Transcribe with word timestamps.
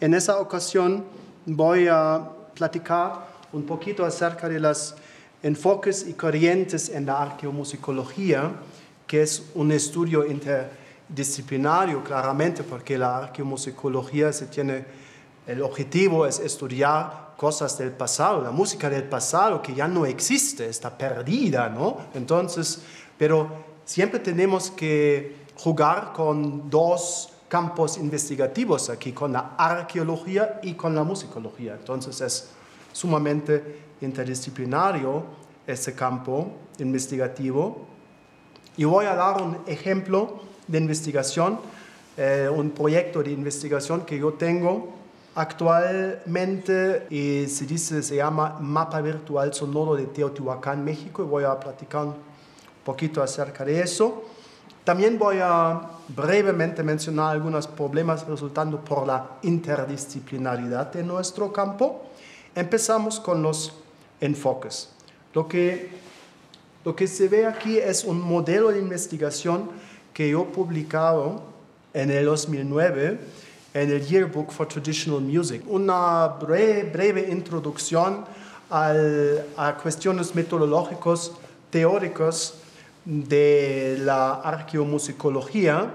en 0.00 0.14
esa 0.14 0.38
ocasión 0.38 1.04
voy 1.46 1.88
a 1.88 2.28
platicar 2.54 3.26
un 3.52 3.64
poquito 3.64 4.04
acerca 4.04 4.48
de 4.48 4.60
los 4.60 4.94
enfoques 5.42 6.06
y 6.06 6.14
corrientes 6.14 6.88
en 6.88 7.06
la 7.06 7.22
arqueomusicología, 7.22 8.52
que 9.06 9.22
es 9.22 9.50
un 9.54 9.72
estudio 9.72 10.26
interdisciplinario 10.26 12.04
claramente, 12.04 12.62
porque 12.62 12.98
la 12.98 13.18
arqueomusicología 13.18 14.32
se 14.32 14.46
tiene, 14.46 14.84
el 15.46 15.62
objetivo 15.62 16.26
es 16.26 16.38
estudiar 16.40 17.34
cosas 17.36 17.78
del 17.78 17.92
pasado, 17.92 18.42
la 18.42 18.50
música 18.50 18.90
del 18.90 19.04
pasado 19.04 19.62
que 19.62 19.74
ya 19.74 19.88
no 19.88 20.04
existe, 20.04 20.68
está 20.68 20.96
perdida, 20.98 21.68
¿no? 21.68 21.96
Entonces, 22.14 22.80
pero 23.16 23.48
siempre 23.84 24.18
tenemos 24.18 24.70
que 24.70 25.36
jugar 25.54 26.12
con 26.12 26.68
dos 26.68 27.30
campos 27.48 27.96
investigativos 27.96 28.90
aquí, 28.90 29.12
con 29.12 29.32
la 29.32 29.54
arqueología 29.56 30.60
y 30.62 30.74
con 30.74 30.94
la 30.94 31.02
musicología. 31.02 31.74
Entonces 31.74 32.20
es 32.20 32.50
sumamente 32.92 33.80
interdisciplinario 34.00 35.24
ese 35.66 35.94
campo 35.94 36.52
investigativo. 36.78 37.86
Y 38.76 38.84
voy 38.84 39.06
a 39.06 39.14
dar 39.14 39.42
un 39.42 39.58
ejemplo 39.66 40.40
de 40.66 40.78
investigación, 40.78 41.58
eh, 42.16 42.48
un 42.52 42.70
proyecto 42.70 43.22
de 43.22 43.32
investigación 43.32 44.02
que 44.02 44.18
yo 44.18 44.34
tengo 44.34 44.94
actualmente 45.34 47.06
y 47.10 47.46
se 47.46 47.64
dice, 47.64 48.02
se 48.02 48.16
llama 48.16 48.58
Mapa 48.60 49.00
Virtual 49.00 49.54
Sonoro 49.54 49.94
de 49.94 50.06
Teotihuacán, 50.06 50.84
México, 50.84 51.22
y 51.22 51.26
voy 51.26 51.44
a 51.44 51.58
platicar 51.58 52.06
un 52.06 52.14
poquito 52.84 53.22
acerca 53.22 53.64
de 53.64 53.80
eso. 53.80 54.24
También 54.84 55.18
voy 55.18 55.38
a 55.40 55.97
brevemente 56.08 56.82
mencionar 56.82 57.32
algunos 57.32 57.66
problemas 57.66 58.26
resultando 58.26 58.82
por 58.84 59.06
la 59.06 59.38
interdisciplinaridad 59.42 60.92
de 60.92 61.02
nuestro 61.02 61.52
campo. 61.52 62.06
Empezamos 62.54 63.20
con 63.20 63.42
los 63.42 63.74
enfoques. 64.20 64.90
Lo 65.34 65.46
que, 65.46 65.90
lo 66.84 66.96
que 66.96 67.06
se 67.06 67.28
ve 67.28 67.46
aquí 67.46 67.78
es 67.78 68.04
un 68.04 68.20
modelo 68.20 68.70
de 68.70 68.78
investigación 68.78 69.70
que 70.12 70.30
yo 70.30 70.46
publicado 70.46 71.42
en 71.92 72.10
el 72.10 72.24
2009 72.24 73.18
en 73.74 73.90
el 73.90 74.04
Yearbook 74.04 74.50
for 74.50 74.66
Traditional 74.66 75.20
Music. 75.20 75.62
Una 75.68 76.26
breve, 76.28 76.84
breve 76.90 77.28
introducción 77.30 78.24
al, 78.70 79.44
a 79.56 79.76
cuestiones 79.76 80.34
metodológicas, 80.34 81.32
teóricas 81.70 82.54
de 83.08 83.96
la 84.00 84.34
arqueomusicología 84.34 85.90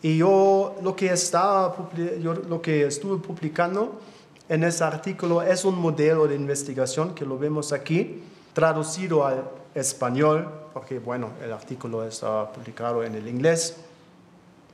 y 0.00 0.16
yo 0.16 0.74
lo 0.82 0.96
que, 0.96 1.12
estaba, 1.12 1.76
yo 2.18 2.32
lo 2.32 2.62
que 2.62 2.86
estuve 2.86 3.18
publicando 3.18 4.00
en 4.48 4.64
ese 4.64 4.82
artículo 4.82 5.42
es 5.42 5.66
un 5.66 5.78
modelo 5.78 6.26
de 6.26 6.34
investigación 6.34 7.14
que 7.14 7.26
lo 7.26 7.38
vemos 7.38 7.72
aquí, 7.72 8.22
traducido 8.54 9.26
al 9.26 9.44
español, 9.74 10.48
porque 10.72 10.98
bueno, 10.98 11.28
el 11.44 11.52
artículo 11.52 12.04
está 12.04 12.50
publicado 12.50 13.04
en 13.04 13.16
el 13.16 13.28
inglés. 13.28 13.76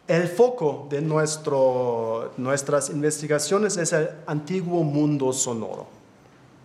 El 0.06 0.28
foco 0.28 0.86
de 0.88 1.00
nuestro, 1.00 2.30
nuestras 2.36 2.90
investigaciones 2.90 3.76
es 3.76 3.92
el 3.92 4.08
antiguo 4.26 4.84
mundo 4.84 5.32
sonoro. 5.32 5.86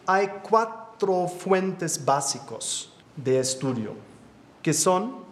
Hay 0.06 0.30
cuatro 0.48 1.28
fuentes 1.28 2.06
básicos 2.06 2.94
de 3.16 3.40
estudio 3.40 4.08
que 4.68 4.74
son 4.74 5.24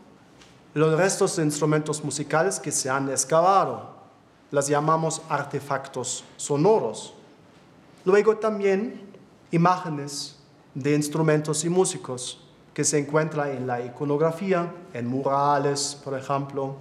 los 0.73 0.97
restos 0.97 1.36
de 1.36 1.44
instrumentos 1.44 2.02
musicales 2.05 2.58
que 2.58 2.72
se 2.72 2.89
han 2.89 3.09
excavado. 3.09 3.89
Las 4.50 4.69
llamamos 4.69 5.22
artefactos 5.27 6.23
sonoros. 6.38 7.14
Luego 8.05 8.38
también 8.38 9.02
imágenes 9.52 10.38
de 10.73 10.95
instrumentos 10.95 11.66
y 11.66 11.69
músicos 11.69 12.47
que 12.73 12.86
se 12.86 12.97
encuentran 12.97 13.50
en 13.50 13.67
la 13.67 13.83
iconografía, 13.83 14.73
en 14.93 15.05
murales, 15.05 15.99
por 16.02 16.17
ejemplo, 16.17 16.77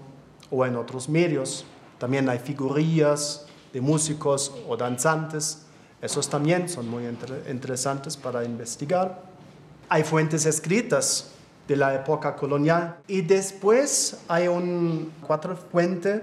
o 0.49 0.65
en 0.65 0.77
otros 0.77 1.09
medios. 1.09 1.65
También 1.99 2.29
hay 2.29 2.39
figurillas 2.39 3.47
de 3.73 3.81
músicos 3.81 4.53
o 4.69 4.77
danzantes. 4.77 5.67
Esos 6.01 6.31
también 6.31 6.69
son 6.69 6.89
muy 6.89 7.03
interesantes 7.51 8.17
para 8.17 8.45
investigar. 8.45 9.25
Hay 9.89 10.05
fuentes 10.05 10.47
escritas 10.47 11.34
de 11.67 11.77
la 11.77 11.95
época 11.95 12.37
colonial. 12.37 12.99
Y 13.07 13.23
después 13.23 14.19
hay 14.29 14.49
un 14.49 15.13
cuatro 15.27 15.57
fuente 15.57 16.23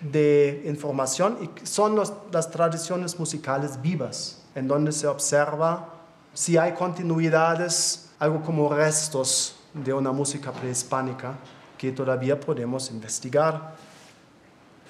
de 0.00 0.62
información 0.66 1.38
y 1.42 1.66
son 1.66 1.96
las 1.96 2.50
tradiciones 2.50 3.18
musicales 3.18 3.80
vivas, 3.80 4.42
en 4.54 4.68
donde 4.68 4.92
se 4.92 5.06
observa 5.06 5.88
si 6.34 6.56
hay 6.56 6.72
continuidades, 6.72 8.10
algo 8.18 8.42
como 8.42 8.72
restos 8.72 9.56
de 9.74 9.92
una 9.92 10.12
música 10.12 10.52
prehispánica 10.52 11.34
que 11.78 11.92
todavía 11.92 12.38
podemos 12.38 12.90
investigar. 12.90 13.74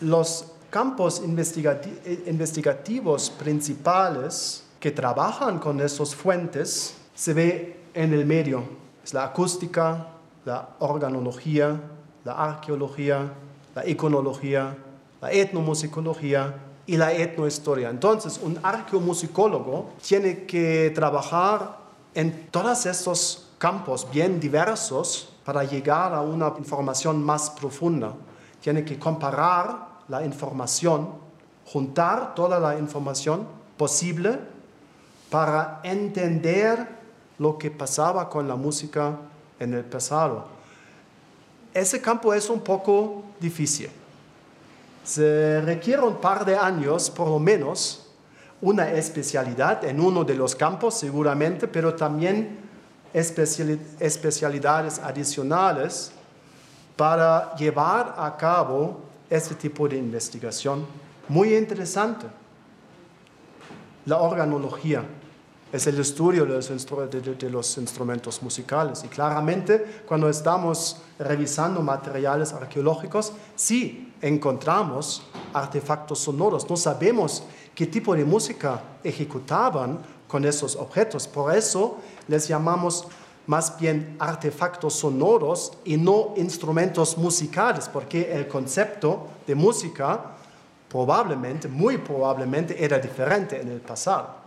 Los 0.00 0.46
campos 0.70 1.22
investigativos 1.24 3.30
principales 3.30 4.64
que 4.80 4.90
trabajan 4.90 5.58
con 5.58 5.80
esas 5.80 6.14
fuentes 6.14 6.96
se 7.14 7.34
ve 7.34 7.80
en 7.94 8.14
el 8.14 8.26
medio 8.26 8.81
es 9.04 9.14
la 9.14 9.24
acústica, 9.24 10.06
la 10.44 10.70
organología, 10.78 11.80
la 12.24 12.32
arqueología, 12.32 13.32
la 13.74 13.86
iconología, 13.86 14.76
la 15.20 15.32
etnomusicología 15.32 16.54
y 16.86 16.96
la 16.96 17.12
etnohistoria. 17.12 17.90
Entonces, 17.90 18.40
un 18.42 18.58
arqueomusicólogo 18.62 19.90
tiene 20.06 20.44
que 20.44 20.92
trabajar 20.94 21.78
en 22.14 22.48
todos 22.50 22.86
estos 22.86 23.50
campos 23.58 24.06
bien 24.10 24.40
diversos 24.40 25.32
para 25.44 25.64
llegar 25.64 26.12
a 26.14 26.20
una 26.20 26.52
información 26.58 27.22
más 27.22 27.50
profunda. 27.50 28.12
Tiene 28.60 28.84
que 28.84 28.98
comparar 28.98 29.88
la 30.08 30.24
información, 30.24 31.08
juntar 31.64 32.34
toda 32.34 32.58
la 32.60 32.78
información 32.78 33.46
posible 33.76 34.38
para 35.30 35.80
entender 35.84 37.01
lo 37.42 37.58
que 37.58 37.72
pasaba 37.72 38.28
con 38.28 38.46
la 38.46 38.54
música 38.54 39.16
en 39.58 39.74
el 39.74 39.84
pasado. 39.84 40.46
Ese 41.74 42.00
campo 42.00 42.32
es 42.32 42.48
un 42.48 42.60
poco 42.60 43.24
difícil. 43.40 43.90
Se 45.02 45.60
requiere 45.60 46.02
un 46.02 46.18
par 46.18 46.44
de 46.44 46.56
años, 46.56 47.10
por 47.10 47.26
lo 47.26 47.40
menos, 47.40 48.06
una 48.60 48.92
especialidad 48.92 49.84
en 49.84 49.98
uno 49.98 50.22
de 50.22 50.36
los 50.36 50.54
campos 50.54 50.94
seguramente, 50.94 51.66
pero 51.66 51.94
también 51.94 52.60
especialidades 53.12 55.00
adicionales 55.00 56.12
para 56.96 57.56
llevar 57.56 58.14
a 58.16 58.36
cabo 58.36 59.00
este 59.28 59.56
tipo 59.56 59.88
de 59.88 59.96
investigación. 59.96 60.86
Muy 61.28 61.56
interesante. 61.56 62.26
La 64.06 64.18
organología 64.18 65.04
es 65.72 65.86
el 65.86 65.98
estudio 65.98 66.44
de 66.44 67.50
los, 67.50 67.78
instrumentos 67.78 68.42
musicales. 68.42 69.02
Y 69.04 69.08
claramente 69.08 70.02
cuando 70.06 70.28
estamos 70.28 70.98
revisando 71.18 71.80
materiales 71.80 72.52
arqueológicos, 72.52 73.32
sí 73.56 74.12
encontramos 74.20 75.22
artefactos 75.54 76.18
sonoros. 76.18 76.68
No 76.68 76.76
sabemos 76.76 77.44
qué 77.74 77.86
tipo 77.86 78.14
de 78.14 78.24
música 78.26 78.82
ejecutaban 79.02 79.98
con 80.28 80.44
esos 80.44 80.76
objetos. 80.76 81.26
Por 81.26 81.56
eso 81.56 81.96
les 82.28 82.46
llamamos 82.46 83.06
más 83.46 83.76
bien 83.78 84.16
artefactos 84.20 84.92
sonoros 84.94 85.72
y 85.86 85.96
no 85.96 86.34
instrumentos 86.36 87.16
musicales, 87.16 87.88
porque 87.88 88.30
el 88.30 88.46
concepto 88.46 89.26
de 89.46 89.54
música 89.54 90.36
probablemente, 90.88 91.66
muy 91.66 91.96
probablemente, 91.96 92.84
era 92.84 92.98
diferente 92.98 93.58
en 93.58 93.68
el 93.68 93.80
pasado 93.80 94.41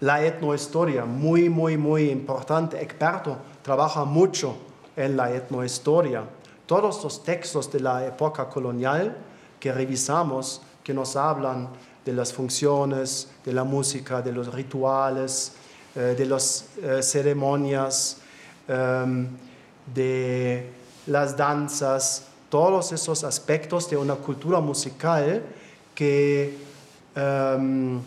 la 0.00 0.24
etnohistoria, 0.24 1.04
muy, 1.04 1.48
muy, 1.48 1.76
muy 1.76 2.10
importante. 2.10 2.80
Experto 2.82 3.36
trabaja 3.62 4.04
mucho 4.04 4.56
en 4.96 5.16
la 5.16 5.32
etnohistoria. 5.32 6.24
Todos 6.66 7.02
los 7.04 7.22
textos 7.22 7.70
de 7.70 7.80
la 7.80 8.06
época 8.06 8.48
colonial 8.48 9.16
que 9.58 9.72
revisamos, 9.72 10.62
que 10.82 10.94
nos 10.94 11.16
hablan 11.16 11.68
de 12.04 12.12
las 12.12 12.32
funciones, 12.32 13.28
de 13.44 13.52
la 13.52 13.64
música, 13.64 14.22
de 14.22 14.32
los 14.32 14.52
rituales, 14.52 15.52
eh, 15.94 16.14
de 16.16 16.26
las 16.26 16.66
eh, 16.82 17.02
ceremonias, 17.02 18.18
em, 18.68 19.28
de 19.94 20.70
las 21.06 21.36
danzas, 21.36 22.24
todos 22.48 22.92
esos 22.92 23.24
aspectos 23.24 23.90
de 23.90 23.96
una 23.96 24.14
cultura 24.14 24.60
musical 24.60 25.42
que 25.94 26.56
em, 27.14 28.00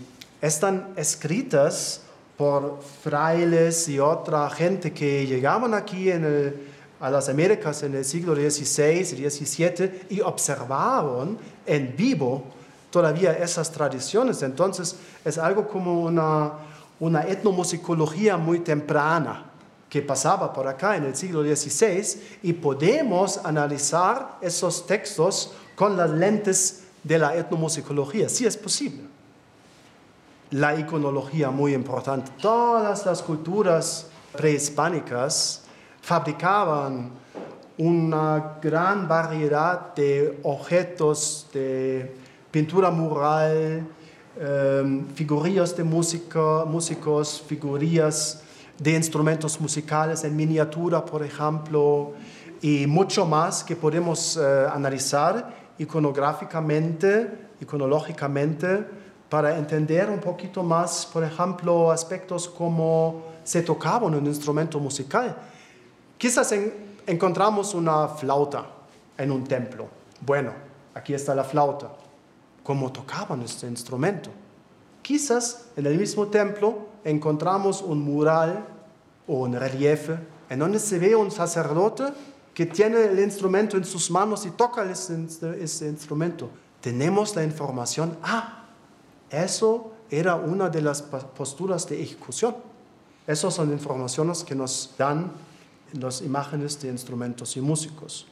están 0.43 0.89
escritas 0.97 2.01
por 2.35 2.81
frailes 3.01 3.87
y 3.87 3.97
otra 3.97 4.49
gente 4.49 4.91
que 4.91 5.25
llegaban 5.25 5.73
aquí 5.73 6.11
a 6.11 7.09
las 7.09 7.29
Américas 7.29 7.81
en 7.83 7.95
el 7.95 8.03
siglo 8.03 8.35
XVI 8.35 8.99
y 8.99 9.29
XVII 9.29 10.07
y 10.09 10.19
observaron 10.19 11.37
en 11.65 11.95
vivo 11.95 12.43
todavía 12.91 13.31
esas 13.31 13.71
tradiciones. 13.71 14.43
Entonces 14.43 14.97
es 15.23 15.37
algo 15.37 15.65
como 15.65 16.01
una, 16.01 16.51
una 16.99 17.21
etnomusicología 17.21 18.35
muy 18.35 18.59
temprana 18.59 19.45
que 19.89 20.01
pasaba 20.01 20.51
por 20.51 20.67
acá 20.67 20.97
en 20.97 21.05
el 21.05 21.15
siglo 21.15 21.41
XVI 21.41 22.19
y 22.41 22.51
podemos 22.51 23.39
analizar 23.45 24.39
esos 24.41 24.85
textos 24.85 25.53
con 25.73 25.95
las 25.95 26.09
lentes 26.09 26.83
de 27.01 27.17
la 27.17 27.33
etnomusicología. 27.33 28.27
Sí 28.27 28.45
es 28.45 28.57
posible. 28.57 29.12
La 30.53 30.75
iconología 30.75 31.49
muy 31.49 31.73
importante. 31.73 32.31
Todas 32.39 33.07
las 33.07 33.23
culturas 33.23 34.05
prehispánicas 34.37 35.63
fabricaban 35.99 37.09
una 37.79 38.59
gran 38.61 39.07
variedad 39.07 39.95
de 39.95 40.39
objetos 40.43 41.47
de 41.51 42.15
pintura 42.51 42.91
mural, 42.91 43.87
um, 44.39 45.07
figurillas 45.15 45.75
de 45.75 45.83
músicos, 45.83 47.43
figurillas 47.47 48.43
de 48.77 48.91
instrumentos 48.91 49.59
musicales 49.59 50.23
en 50.23 50.35
miniatura, 50.35 51.03
por 51.03 51.23
ejemplo, 51.23 52.13
y 52.61 52.85
mucho 52.85 53.25
más 53.25 53.63
que 53.63 53.75
podemos 53.75 54.37
uh, 54.37 54.69
analizar 54.71 55.51
iconográficamente, 55.79 57.49
iconológicamente, 57.59 59.01
para 59.33 59.57
entender 59.57 60.11
un 60.11 60.19
poquito 60.19 60.61
más, 60.61 61.07
por 61.11 61.23
ejemplo, 61.23 61.89
aspectos 61.89 62.47
como 62.47 63.23
se 63.43 63.63
tocaba 63.63 64.05
un 64.05 64.27
instrumento 64.27 64.79
musical. 64.79 65.35
Quizás 66.19 66.51
en, 66.51 66.71
encontramos 67.07 67.73
una 67.73 68.09
flauta 68.09 68.63
en 69.17 69.31
un 69.31 69.43
templo. 69.43 69.87
Bueno, 70.21 70.51
aquí 70.93 71.15
está 71.15 71.33
la 71.33 71.43
flauta 71.43 71.89
cómo 72.61 72.91
tocaban 72.91 73.41
este 73.41 73.65
instrumento. 73.65 74.29
Quizás 75.01 75.65
en 75.75 75.87
el 75.87 75.97
mismo 75.97 76.27
templo 76.27 76.89
encontramos 77.03 77.81
un 77.81 78.03
mural 78.03 78.63
o 79.27 79.39
un 79.39 79.53
relieve 79.53 80.19
en 80.47 80.59
donde 80.59 80.77
se 80.77 80.99
ve 80.99 81.15
un 81.15 81.31
sacerdote 81.31 82.03
que 82.53 82.67
tiene 82.67 83.05
el 83.05 83.17
instrumento 83.17 83.77
en 83.77 83.83
sus 83.83 84.11
manos 84.11 84.45
y 84.45 84.51
toca 84.51 84.83
ese, 84.83 85.17
ese 85.59 85.87
instrumento. 85.87 86.51
Tenemos 86.81 87.35
la 87.35 87.43
información, 87.43 88.15
ah, 88.21 88.62
eso 89.33 89.91
era 90.11 90.35
una 90.35 90.69
de 90.69 90.81
las 90.81 91.01
posturas 91.01 91.89
de 91.89 92.01
ejecución. 92.01 92.55
Esas 93.25 93.53
son 93.53 93.71
informaciones 93.71 94.43
que 94.43 94.53
nos 94.53 94.93
dan 94.97 95.31
las 95.93 96.21
imágenes 96.21 96.79
de 96.81 96.89
instrumentos 96.89 97.57
y 97.57 97.61
músicos. 97.61 98.27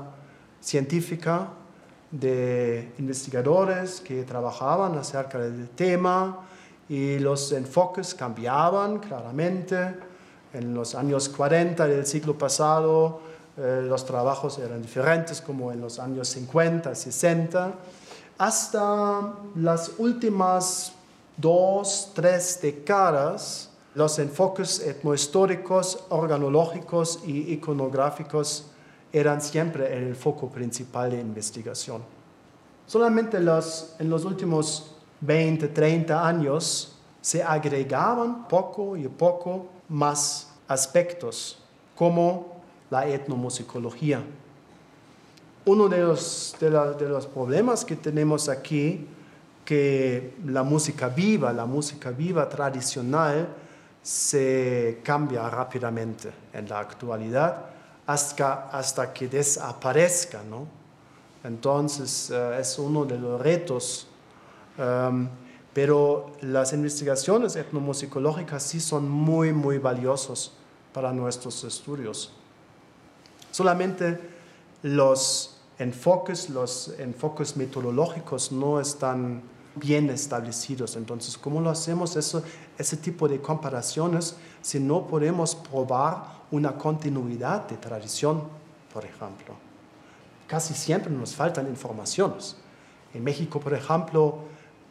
científica 0.60 1.48
de 2.12 2.92
investigadores 3.00 4.02
que 4.02 4.24
trabajaban 4.24 4.98
acerca 4.98 5.40
del 5.40 5.70
tema 5.70 6.46
y 6.88 7.18
los 7.20 7.52
enfoques 7.54 8.14
cambiaban 8.14 9.00
claramente. 9.00 9.96
En 10.54 10.74
los 10.74 10.94
años 10.94 11.30
40 11.30 11.88
del 11.88 12.06
siglo 12.06 12.38
pasado 12.38 13.22
eh, 13.58 13.84
los 13.88 14.06
trabajos 14.06 14.58
eran 14.60 14.82
diferentes 14.82 15.42
como 15.42 15.72
en 15.72 15.82
los 15.82 16.00
años 16.00 16.28
50, 16.30 16.94
60, 16.94 17.74
hasta 18.38 19.34
las 19.56 19.92
últimas 19.98 20.94
dos, 21.38 22.12
tres 22.14 22.60
décadas, 22.62 23.70
los 23.96 24.18
enfoques 24.18 24.80
etnohistóricos, 24.80 26.04
organológicos 26.10 27.20
y 27.26 27.54
iconográficos 27.54 28.68
eran 29.12 29.40
siempre 29.40 29.96
el 29.96 30.16
foco 30.16 30.50
principal 30.50 31.12
de 31.12 31.20
investigación. 31.20 32.02
Solamente 32.88 33.40
los, 33.40 33.96
en 34.00 34.10
los 34.10 34.26
últimos 34.26 34.96
20, 35.22 35.68
30 35.68 36.28
años 36.28 36.96
se 37.22 37.44
agregaban 37.44 38.48
poco 38.48 38.98
y 38.98 39.08
poco 39.08 39.68
más 39.94 40.52
aspectos 40.68 41.60
como 41.96 42.62
la 42.90 43.08
etnomusicología. 43.08 44.24
Uno 45.66 45.88
de 45.88 46.00
los, 46.00 46.56
de, 46.60 46.70
los 47.08 47.28
problemas 47.28 47.86
que 47.86 47.96
tenemos 47.96 48.50
aquí 48.50 49.08
que 49.64 50.34
la 50.46 50.64
música 50.64 51.08
viva, 51.08 51.54
la 51.54 51.66
música 51.66 52.10
viva 52.10 52.50
tradicional, 52.50 53.48
se 54.02 55.00
cambia 55.04 55.48
rápidamente 55.50 56.34
en 56.52 56.68
la 56.68 56.80
actualidad 56.80 57.68
hasta, 58.06 58.70
hasta 58.70 59.14
que 59.14 59.28
desaparezca. 59.28 60.42
¿no? 60.44 60.68
Entonces 61.44 62.32
uh, 62.32 62.60
es 62.60 62.78
uno 62.80 63.06
de 63.06 63.20
los 63.20 63.40
retos. 63.40 64.08
Um, 64.78 65.30
pero 65.74 66.32
las 66.42 66.74
investigaciones 66.74 67.56
etnomusicológicas 67.56 68.64
sí 68.64 68.80
son 68.80 69.10
muy, 69.10 69.54
muy 69.54 69.80
valiosos 69.80 70.54
para 70.94 71.12
nuestros 71.12 71.64
estudios. 71.64 72.32
Solamente 73.52 74.20
los 74.84 75.58
enfoques, 75.80 76.50
los 76.50 76.94
enfoques 77.00 77.58
metodológicos 77.58 78.52
no 78.52 78.80
están 78.80 79.42
bien 79.76 80.10
establecidos. 80.10 80.96
Entonces, 80.96 81.38
¿cómo 81.38 81.60
lo 81.60 81.70
hacemos 81.70 82.16
eso, 82.16 82.44
ese 82.78 82.98
tipo 82.98 83.28
de 83.28 83.42
comparaciones 83.42 84.36
si 84.62 84.80
no 84.80 85.08
podemos 85.08 85.56
probar 85.56 86.44
una 86.52 86.78
continuidad 86.78 87.68
de 87.68 87.78
tradición, 87.78 88.44
por 88.94 89.06
ejemplo? 89.06 89.56
Casi 90.48 90.76
siempre 90.76 91.12
nos 91.12 91.36
faltan 91.36 91.68
informaciones. 91.68 92.58
En 93.14 93.24
México, 93.24 93.60
por 93.60 93.74
ejemplo, 93.74 94.40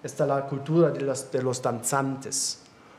está 0.02 0.26
la 0.26 0.46
cultura 0.46 0.90
de 0.90 1.00
los, 1.00 1.30
de 1.30 1.42
los 1.42 1.62
danzantes. 1.62 2.58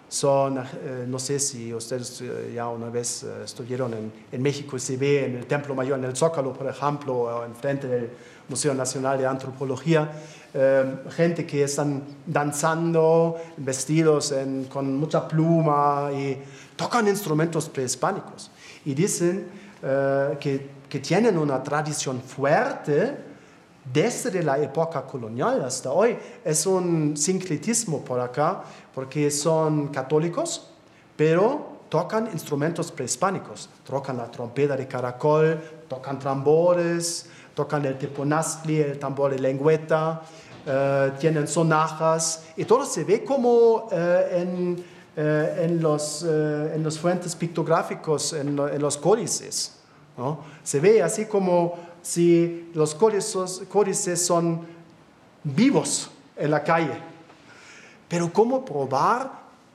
Son, 0.09 0.59
eh, 0.59 1.05
no 1.07 1.17
sé 1.17 1.39
si 1.39 1.73
ustedes 1.73 2.21
eh, 2.21 2.51
ya 2.53 2.67
una 2.67 2.89
vez 2.89 3.23
eh, 3.23 3.43
estuvieron 3.45 3.93
en, 3.93 4.13
en, 4.31 4.41
México 4.43 4.77
y 4.77 4.79
se 4.79 4.95
ve 4.95 5.25
en 5.25 5.37
el 5.37 5.47
Templo 5.47 5.73
Mayor, 5.73 5.97
en 5.97 6.05
el 6.05 6.15
Zócalo, 6.15 6.53
por 6.53 6.67
ejemplo, 6.67 7.15
o 7.15 7.45
enfrente 7.45 7.87
del 7.87 8.11
Museo 8.47 8.75
Nacional 8.75 9.17
de 9.17 9.25
Antropología, 9.25 10.11
Em, 10.55 11.09
gente 11.09 11.47
que 11.47 11.63
están 11.63 12.03
danzando 12.27 13.37
vestidos 13.57 14.31
con 14.69 14.95
mucha 14.97 15.27
pluma 15.27 16.11
y 16.13 16.37
tocan 16.75 17.07
instrumentos 17.07 17.69
prehispánicos. 17.69 18.51
Y 18.85 18.93
dicen 18.93 19.47
eh, 19.81 20.37
que, 20.39 20.69
que 20.87 20.99
tienen 20.99 21.39
una 21.39 21.63
tradición 21.63 22.21
fuerte 22.21 23.17
desde 23.91 24.41
la 24.43 24.57
época 24.59 25.01
colonial 25.03 25.63
hasta 25.63 25.91
hoy. 25.91 26.17
Es 26.43 26.65
un 26.65 27.17
sincretismo 27.17 28.03
por 28.03 28.19
acá, 28.19 28.63
porque 28.93 29.29
son 29.31 29.87
católicos, 29.89 30.69
pero 31.15 31.73
tocan 31.89 32.29
instrumentos 32.31 32.91
prehispánicos. 32.91 33.69
Tocan 33.85 34.17
la 34.17 34.29
trompeta 34.31 34.75
de 34.75 34.87
caracol, 34.87 35.59
tocan 35.87 36.19
tambores, 36.19 37.27
tocan 37.53 37.85
el 37.85 37.97
teponazli, 37.97 38.81
el 38.81 38.99
tambor 38.99 39.31
de 39.31 39.39
lengüeta, 39.39 40.21
eh, 40.65 41.11
tienen 41.19 41.47
sonajas, 41.47 42.45
y 42.55 42.65
todo 42.65 42.85
se 42.85 43.03
ve 43.03 43.23
como 43.23 43.89
eh, 43.91 44.41
en, 44.41 44.85
eh, 45.15 45.65
en, 45.65 45.81
los, 45.81 46.23
en 46.23 46.81
los 46.81 46.97
fuentes 46.97 47.35
pictográficos, 47.35 48.33
en, 48.33 48.57
en 48.57 48.81
los 48.81 48.97
códices. 48.97 49.73
¿no? 50.17 50.39
Se 50.63 50.79
ve 50.79 51.01
así 51.03 51.25
como 51.25 51.75
si 52.03 52.69
los 52.75 52.93
códices, 52.93 54.25
son 54.25 54.67
vivos 55.43 56.11
en 56.35 56.51
la 56.51 56.63
calle. 56.63 57.01
Pero 58.07 58.31
¿cómo 58.31 58.63
probar 58.63 59.31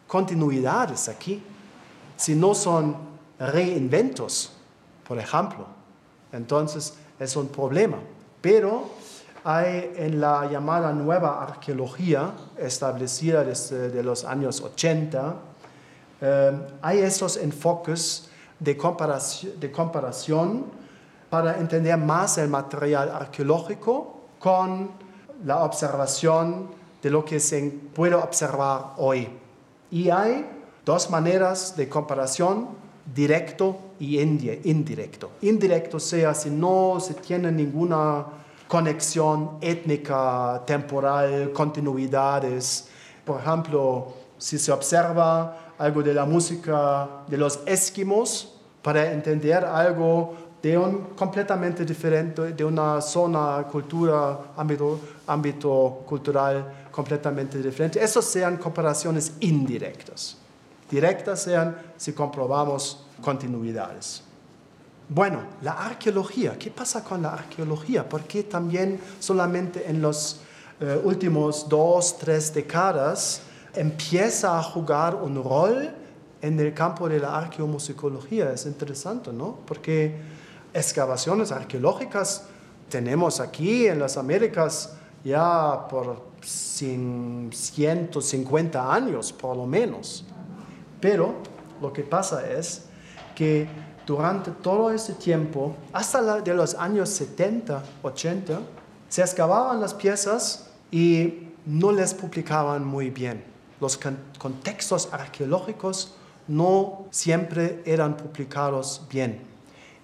continuidades 0.07 1.09
aquí? 1.09 1.43
Si 2.17 2.35
no 2.35 2.55
son 2.55 2.97
reinventos, 3.41 4.53
por 5.07 5.19
ejemplo. 5.19 5.67
Entonces 6.31 6.95
es 7.19 7.35
un 7.35 7.49
problema. 7.49 7.99
Pero 8.43 8.91
hay 9.43 9.93
en 9.97 10.21
la 10.21 10.51
llamada 10.51 10.93
nueva 10.93 11.43
arqueología, 11.43 12.35
establecida 12.59 13.43
desde 13.43 14.03
los 14.03 14.25
años 14.25 14.61
80, 14.61 15.35
eh, 16.21 16.61
hay 16.83 16.99
esos 16.99 17.39
enfoques 17.39 18.29
de 18.61 18.77
comparación, 18.77 19.59
de 19.59 19.73
comparación 19.73 20.78
para 21.31 21.59
entender 21.59 21.97
más 21.97 22.39
el 22.39 22.49
material 22.49 23.11
arqueológico 23.11 24.21
con 24.39 24.91
la 25.45 25.63
observación 25.65 26.69
de 27.03 27.11
lo 27.11 27.25
que 27.25 27.39
se 27.41 27.63
puede 27.95 28.15
observar 28.15 28.95
hoy. 28.97 29.29
Y 29.91 30.11
hay 30.11 30.47
dos 30.85 31.11
maneras 31.11 31.77
de 31.77 31.89
comparación, 31.89 32.69
directo 33.15 33.79
y 33.99 34.21
indirecto. 34.21 35.31
Indirecto 35.43 35.99
sea 35.99 36.35
si 36.35 36.51
no 36.51 36.99
se 37.01 37.15
tiene 37.15 37.51
ninguna 37.53 38.27
conexión 38.67 39.59
étnica, 39.61 40.63
temporal, 40.67 41.53
continuidades. 41.53 42.89
Por 43.25 43.41
ejemplo, 43.41 44.13
si 44.37 44.59
se 44.59 44.71
observa 44.73 45.75
algo 45.79 46.03
de 46.03 46.15
la 46.15 46.25
música 46.25 47.09
de 47.29 47.39
los 47.39 47.61
esquimos 47.67 48.55
para 48.83 49.13
entender 49.13 49.65
algo 49.65 50.35
de 50.63 50.77
un 50.77 51.15
completamente 51.17 51.85
diferente, 51.85 52.53
de 52.53 52.65
una 52.65 53.01
zona, 53.01 53.65
cultura, 53.71 54.53
ámbito, 54.57 55.01
ámbito 55.27 56.03
cultural 56.07 56.89
completamente 56.91 57.63
diferente. 57.63 58.03
Esas 58.03 58.25
sean 58.25 58.57
comparaciones 58.57 59.33
indirectas. 59.41 60.37
Directas 60.91 61.43
sean 61.43 61.77
si 61.97 62.13
comprobamos 62.13 63.07
continuidades. 63.21 64.23
Bueno, 65.09 65.41
la 65.63 65.73
arqueología, 65.73 66.59
¿qué 66.59 66.71
pasa 66.71 67.03
con 67.05 67.23
la 67.23 67.33
arqueología? 67.33 68.09
Porque 68.09 68.43
también 68.43 69.01
solamente 69.21 69.89
en 69.89 70.03
los 70.03 70.41
eh, 70.81 71.01
últimos 71.03 71.69
dos, 71.69 72.19
tres 72.19 72.53
décadas 72.53 73.43
empieza 73.75 74.59
a 74.59 74.63
jugar 74.63 75.15
un 75.15 75.43
rol 75.43 75.91
en 76.43 76.61
el 76.61 76.75
campo 76.75 77.09
de 77.09 77.21
la 77.21 77.37
arqueomusicología. 77.37 78.53
Es 78.53 78.67
interesante, 78.67 79.33
¿no? 79.33 79.59
Porque 79.67 80.15
excavaciones 80.79 81.53
arqueológicas 81.53 82.45
tenemos 82.89 83.41
aquí 83.41 83.87
en 83.87 83.99
las 83.99 84.17
Américas 84.17 84.95
ya 85.25 85.87
por 85.89 86.29
150 86.43 88.95
años, 88.95 89.33
por 89.33 89.57
lo 89.57 89.67
menos. 89.67 90.25
Pero 91.01 91.35
lo 91.83 91.93
que 91.93 92.03
pasa 92.03 92.49
es 92.49 92.85
que 93.35 93.69
durante 94.07 94.53
todo 94.53 94.91
ese 94.91 95.13
tiempo, 95.15 95.75
hasta 95.93 96.41
de 96.41 96.55
los 96.55 96.77
años 96.77 97.09
70, 97.11 97.83
80, 98.03 98.61
se 99.09 99.21
excavaban 99.21 99.81
las 99.81 99.95
piezas 99.95 100.71
y 100.91 101.49
no 101.67 101.93
les 101.93 102.15
publicaban 102.15 102.87
muy 102.87 103.11
bien. 103.11 103.45
Los 103.81 104.01
contextos 104.39 105.11
arqueológicos 105.13 106.15
no 106.49 107.05
siempre 107.11 107.81
eran 107.85 108.17
publicados 108.17 109.03
bien. 109.11 109.47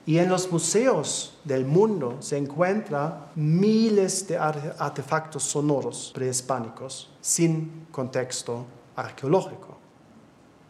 Y 0.07 0.19
en 0.19 0.29
los 0.29 0.51
museos 0.53 1.39
del 1.45 1.65
mundo 1.65 2.17
se 2.21 2.37
encuentran 2.37 3.27
miles 3.37 4.29
de 4.29 4.37
artefactos 4.37 5.43
sonoros 5.43 6.13
prehispánicos 6.15 7.11
sin 7.23 7.87
contexto 7.91 8.67
arqueológico. 8.97 9.79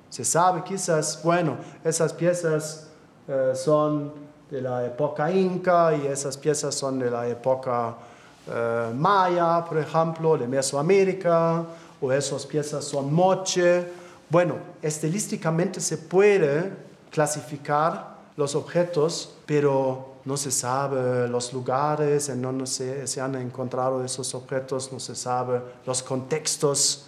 Se 0.09 0.25
sabe 0.25 0.63
quizás, 0.63 1.21
bueno, 1.25 1.57
esas 1.83 2.13
piezas 2.13 2.91
eh, 3.27 3.53
son 3.57 4.13
de 4.49 4.61
la 4.61 4.87
época 4.87 5.33
inca 5.33 5.97
y 5.97 6.07
esas 6.07 6.37
piezas 6.37 6.73
son 6.73 7.01
de 7.01 7.11
la 7.11 7.27
época 7.27 7.97
eh, 8.47 8.93
maya, 8.95 9.65
por 9.65 9.79
ejemplo, 9.79 10.39
de 10.39 10.47
Mesoamérica, 10.47 11.65
o 12.01 12.13
esas 12.13 12.47
piezas 12.47 12.85
son 12.85 13.13
moche. 13.13 13.85
Bueno, 14.31 14.55
estilísticamente 14.81 15.81
se 15.81 15.99
puede 15.99 16.71
clasificar 17.11 18.14
los 18.37 18.55
objetos, 18.55 19.35
pero 19.47 20.15
no 20.25 20.37
se 20.37 20.51
sabe 20.51 21.29
los 21.29 21.53
lugares 21.53 22.29
en 22.29 22.43
donde 22.43 22.67
se, 22.67 23.07
se, 23.07 23.21
han 23.21 23.35
encontrado 23.37 24.05
esos 24.05 24.35
objetos, 24.35 24.93
no 24.93 24.99
se 24.99 25.15
sabe 25.15 25.61
los 25.87 26.03
contextos 26.03 27.07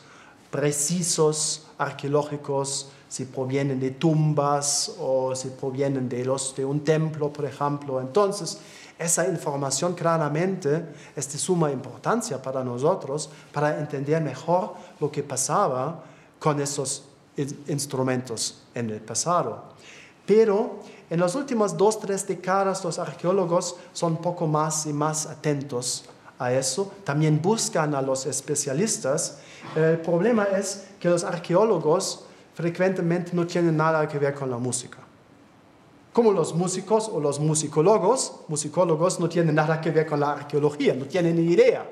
precisos 0.51 1.67
arqueológicos 1.79 2.91
si 3.09 3.25
provienen 3.25 3.81
de 3.81 3.93
tumbas 3.93 4.95
o 4.99 5.35
si 5.35 5.49
provienen 5.51 6.09
de, 6.09 6.25
los, 6.25 6.55
de 6.57 6.65
un 6.65 6.81
templo, 6.81 7.33
por 7.33 7.45
ejemplo. 7.45 8.01
Entonces, 8.01 8.59
esa 8.99 9.27
información 9.29 9.95
claramente 9.95 10.87
es 11.15 11.33
de 11.33 11.39
suma 11.39 11.71
importancia 11.71 12.41
para 12.41 12.65
nosotros 12.65 13.31
para 13.53 13.79
entender 13.79 14.23
mejor 14.23 14.75
lo 15.01 15.11
que 15.11 15.23
pasaba 15.23 16.03
con 16.39 16.61
esos 16.61 17.05
instrumentos 17.69 18.63
en 18.75 18.91
el 18.91 19.01
pasado. 19.01 19.65
Pero 20.25 20.81
en 21.09 21.21
las 21.21 21.35
últimas 21.35 21.77
dos, 21.77 22.01
tres 22.01 22.27
décadas 22.27 22.85
los 22.85 22.99
arqueólogos 22.99 23.77
son 23.93 24.17
poco 24.17 24.47
más 24.47 24.87
y 24.87 24.93
más 24.93 25.27
atentos 25.27 26.05
a 26.39 26.53
eso, 26.53 26.93
también 27.05 27.41
buscan 27.41 27.95
a 27.95 28.03
los 28.03 28.27
especialistas. 28.27 29.39
El 29.75 30.01
problema 30.01 30.45
es 30.45 30.89
que 30.99 31.09
los 31.09 31.25
arqueólogos 31.25 32.25
frecuentemente 32.55 33.33
no 33.35 33.47
tienen 33.47 33.77
nada 33.77 34.07
que 34.09 34.19
ver 34.19 34.35
con 34.35 34.51
la 34.51 34.59
música. 34.59 34.99
Como 36.13 36.33
los 36.33 36.55
músicos 36.55 37.09
o 37.13 37.21
los 37.21 37.39
musicólogos, 37.39 38.41
musicólogos 38.49 39.21
no 39.21 39.29
tienen 39.29 39.55
nada 39.55 39.81
que 39.81 39.91
ver 39.91 40.07
con 40.07 40.21
la 40.21 40.33
arqueología, 40.33 40.95
no 40.95 41.05
tienen 41.05 41.37
ni 41.37 41.53
idea. 41.53 41.87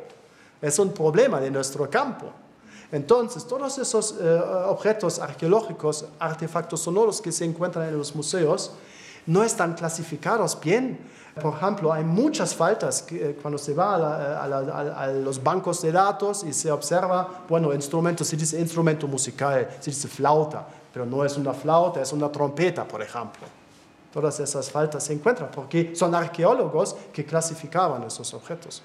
Es 0.60 0.78
un 0.78 0.92
problema 0.92 1.40
de 1.40 1.50
nuestro 1.50 1.88
campo. 1.88 2.26
Entonces, 2.90 3.46
todos 3.46 3.76
esos 3.78 4.14
eh, 4.18 4.40
objetos 4.66 5.18
arqueológicos, 5.18 6.06
artefactos 6.18 6.80
sonoros 6.80 7.20
que 7.20 7.32
se 7.32 7.44
encuentran 7.44 7.88
en 7.88 7.98
los 7.98 8.14
museos, 8.14 8.72
no 9.26 9.42
están 9.42 9.74
clasificados 9.74 10.58
bien. 10.60 10.98
Por 11.40 11.54
ejemplo, 11.54 11.92
hay 11.92 12.04
muchas 12.04 12.54
faltas 12.54 13.04
eh, 13.10 13.36
cuando 13.40 13.58
se 13.58 13.74
va 13.74 13.94
a, 14.44 15.06
los 15.08 15.42
bancos 15.42 15.82
de 15.82 15.90
datos 15.90 16.44
y 16.44 16.52
se 16.52 16.70
observa, 16.70 17.44
bueno, 17.48 17.74
instrumento, 17.74 18.24
se 18.24 18.36
dice 18.36 18.60
instrumento 18.60 19.08
musical, 19.08 19.68
se 19.80 19.90
dice 19.90 20.06
flauta, 20.06 20.64
pero 20.92 21.04
no 21.04 21.24
es 21.24 21.36
una 21.36 21.52
flauta, 21.52 22.00
es 22.00 22.12
una 22.12 22.30
trompeta, 22.30 22.86
por 22.86 23.02
ejemplo. 23.02 23.46
Todas 24.12 24.38
esas 24.38 24.70
faltas 24.70 25.02
se 25.02 25.12
encuentran 25.12 25.50
porque 25.50 25.96
son 25.96 26.14
arqueólogos 26.14 26.94
que 27.12 27.24
clasificaban 27.24 28.04
esos 28.04 28.32
objetos. 28.32 28.80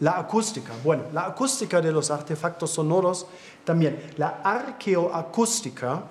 La 0.00 0.18
acústica, 0.18 0.72
bueno, 0.84 1.04
la 1.12 1.26
acústica 1.26 1.80
de 1.80 1.92
los 1.92 2.10
artefactos 2.10 2.70
sonoros 2.70 3.26
también. 3.64 4.12
La 4.16 4.40
arqueoacústica 4.42 6.02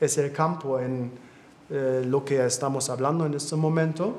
es 0.00 0.16
el 0.16 0.32
campo 0.32 0.78
en 0.78 1.12
eh, 1.74 2.04
lo 2.04 2.22
que 2.22 2.44
estamos 2.44 2.90
hablando 2.90 3.24
en 3.24 3.32
este 3.32 3.56
momento 3.56 4.12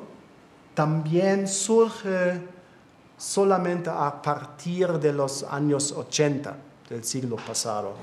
también 0.73 1.47
surge 1.47 2.41
solamente 3.15 3.91
a 3.91 4.23
partir 4.23 4.87
de 4.93 5.13
los 5.13 5.43
años 5.43 5.91
80 5.91 6.55
del 6.89 7.03
siglo 7.03 7.35
pasado. 7.35 7.93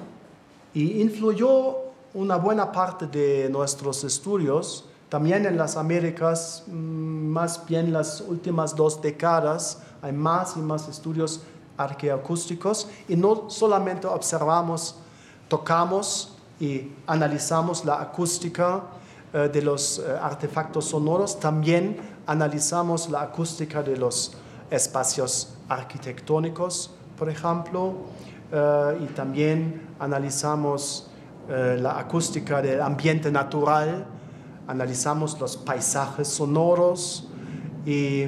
Y 0.72 1.02
influyó 1.02 1.78
una 2.14 2.36
buena 2.36 2.70
parte 2.70 3.08
de 3.08 3.48
nuestros 3.50 4.04
estudios, 4.04 4.84
también 5.08 5.44
en 5.44 5.56
las 5.56 5.76
Américas, 5.76 6.62
mm, 6.68 6.72
más 6.72 7.66
bien 7.66 7.92
las 7.92 8.20
últimas 8.20 8.76
dos 8.76 9.02
décadas, 9.02 9.82
hay 10.00 10.12
más 10.12 10.56
y 10.56 10.60
más 10.60 10.86
estudios 10.86 11.40
arqueoacústicos 11.76 12.88
y 13.08 13.16
no 13.16 13.50
solamente 13.50 14.06
observamos, 14.06 14.94
tocamos 15.48 16.36
y 16.60 16.92
analizamos 17.08 17.84
la 17.84 18.00
acústica 18.00 18.84
de 19.32 19.62
los 19.62 19.98
eh, 20.00 20.02
artefactos 20.20 20.86
sonoros, 20.86 21.38
también 21.38 21.96
analizamos 22.26 23.08
la 23.10 23.22
acústica 23.22 23.82
de 23.82 23.96
los 23.96 24.32
espacios 24.70 25.54
arquitectónicos, 25.68 26.92
por 27.16 27.28
ejemplo, 27.28 27.94
eh, 28.50 28.98
y 29.02 29.06
también 29.14 29.88
analizamos 29.98 31.06
la 31.48 31.98
acústica 31.98 32.62
del 32.62 32.80
ambiente 32.80 33.28
natural, 33.28 34.06
analizamos 34.68 35.40
los 35.40 35.56
paisajes 35.56 36.28
sonoros 36.28 37.26
y 37.84 38.26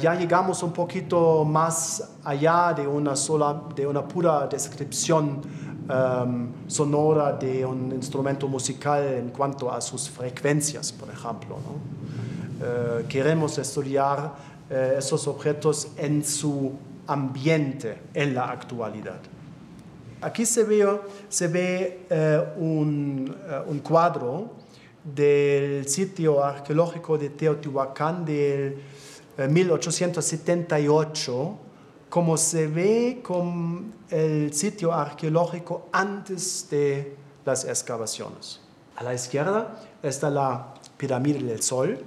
ya 0.00 0.14
llegamos 0.14 0.62
un 0.62 0.72
poquito 0.72 1.44
más 1.44 2.02
allá 2.24 2.72
de 2.72 2.86
una 2.86 3.14
sola, 3.14 3.64
de 3.76 3.86
una 3.86 4.08
pura 4.08 4.46
descripción 4.46 5.42
um, 5.90 6.48
sonora 6.68 7.32
de 7.32 7.64
un 7.64 7.92
instrumento 7.92 8.48
musical 8.48 9.04
en 9.04 9.30
cuanto 9.30 9.70
a 9.70 9.80
sus 9.80 10.08
frecuencias, 10.08 10.92
por 10.92 11.10
ejemplo. 11.10 11.56
Uh, 11.56 13.06
queremos 13.08 13.58
estudiar 13.58 14.34
uh, 14.70 14.98
esos 14.98 15.26
objetos 15.26 15.88
en 15.96 16.24
su 16.24 16.72
ambiente 17.06 17.98
en 18.14 18.34
la 18.34 18.50
actualidad. 18.50 19.20
Aquí 20.20 20.44
se 20.44 20.64
ve, 20.64 21.00
se 21.28 21.48
ve 21.48 22.06
uh, 22.10 22.62
un, 22.62 23.34
un, 23.66 23.78
cuadro 23.80 24.50
del 25.02 25.88
sitio 25.88 26.44
arqueológico 26.44 27.16
de 27.16 27.30
Teotihuacán 27.30 28.24
del 28.24 28.76
1878 29.48 31.69
como 32.10 32.36
se 32.36 32.66
ve 32.66 33.20
con 33.22 33.94
el 34.10 34.52
sitio 34.52 34.92
arqueológico 34.92 35.86
antes 35.92 36.68
de 36.68 37.16
las 37.46 37.64
excavaciones. 37.64 38.60
A 38.96 39.04
la 39.04 39.14
izquierda 39.14 39.80
está 40.02 40.28
la 40.28 40.74
pirámide 40.96 41.38
del 41.38 41.62
Sol. 41.62 41.98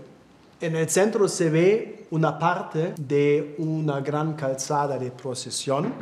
En 0.60 0.76
el 0.76 0.90
centro 0.90 1.28
se 1.28 1.50
ve 1.50 2.08
una 2.12 2.38
parte 2.38 2.94
de 2.98 3.56
una 3.58 4.02
gran 4.02 4.34
calzada 4.34 5.00
de 5.00 5.10
procesión 5.10 5.94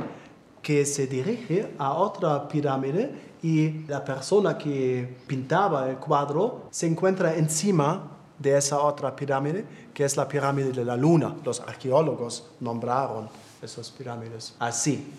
que 0.64 0.86
se 0.86 1.06
dirige 1.08 1.72
a 1.78 1.94
otra 1.94 2.48
pirámide 2.48 3.12
y 3.44 3.86
la 3.88 4.04
persona 4.04 4.58
que 4.58 5.18
pintaba 5.28 5.90
el 5.90 5.98
cuadro 5.98 6.64
se 6.72 6.88
encuentra 6.88 7.36
encima 7.36 8.18
de 8.38 8.58
esa 8.58 8.80
otra 8.80 9.16
pirámide, 9.16 9.64
que 9.94 10.04
es 10.04 10.18
la 10.18 10.28
pirámide 10.28 10.72
de 10.72 10.84
la 10.84 10.98
luna. 10.98 11.36
Los 11.46 11.60
arqueólogos 11.60 12.50
nombraron 12.60 13.30
esas 13.62 13.90
pirámides 13.92 14.56
así. 14.60 15.12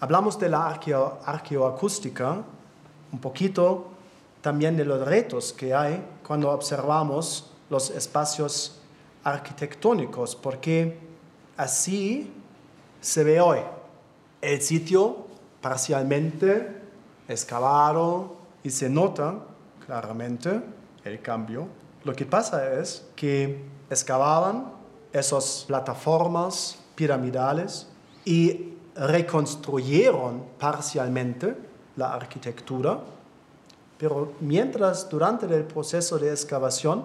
Hablamos 0.00 0.38
de 0.38 0.48
la 0.48 0.68
arqueoacústica, 0.68 2.42
un 3.12 3.18
poquito 3.20 3.88
también 4.40 4.76
de 4.76 4.84
los 4.84 5.04
retos 5.06 5.52
que 5.52 5.74
hay 5.74 6.04
cuando 6.26 6.50
observamos 6.50 7.50
los 7.70 7.90
espacios 7.90 8.80
arquitectónicos, 9.24 10.36
porque 10.36 10.98
así 11.56 12.32
se 13.00 13.24
ve 13.24 13.40
hoy. 13.40 13.60
El 14.40 14.60
sitio 14.60 15.26
parcialmente 15.60 16.80
excavado 17.26 18.36
y 18.62 18.70
se 18.70 18.88
nota 18.88 19.38
claramente 19.84 20.60
el 21.04 21.20
cambio. 21.22 21.68
Lo 22.04 22.14
que 22.14 22.24
pasa 22.24 22.78
es 22.78 23.06
que 23.16 23.64
excavaban 23.90 24.72
esas 25.12 25.64
plataformas 25.66 26.78
piramidales 26.96 27.86
y 28.24 28.72
reconstruyeron 28.96 30.42
parcialmente 30.58 31.56
la 31.96 32.12
arquitectura, 32.14 32.98
pero 33.98 34.32
mientras 34.40 35.08
durante 35.08 35.46
el 35.46 35.64
proceso 35.64 36.18
de 36.18 36.30
excavación 36.30 37.04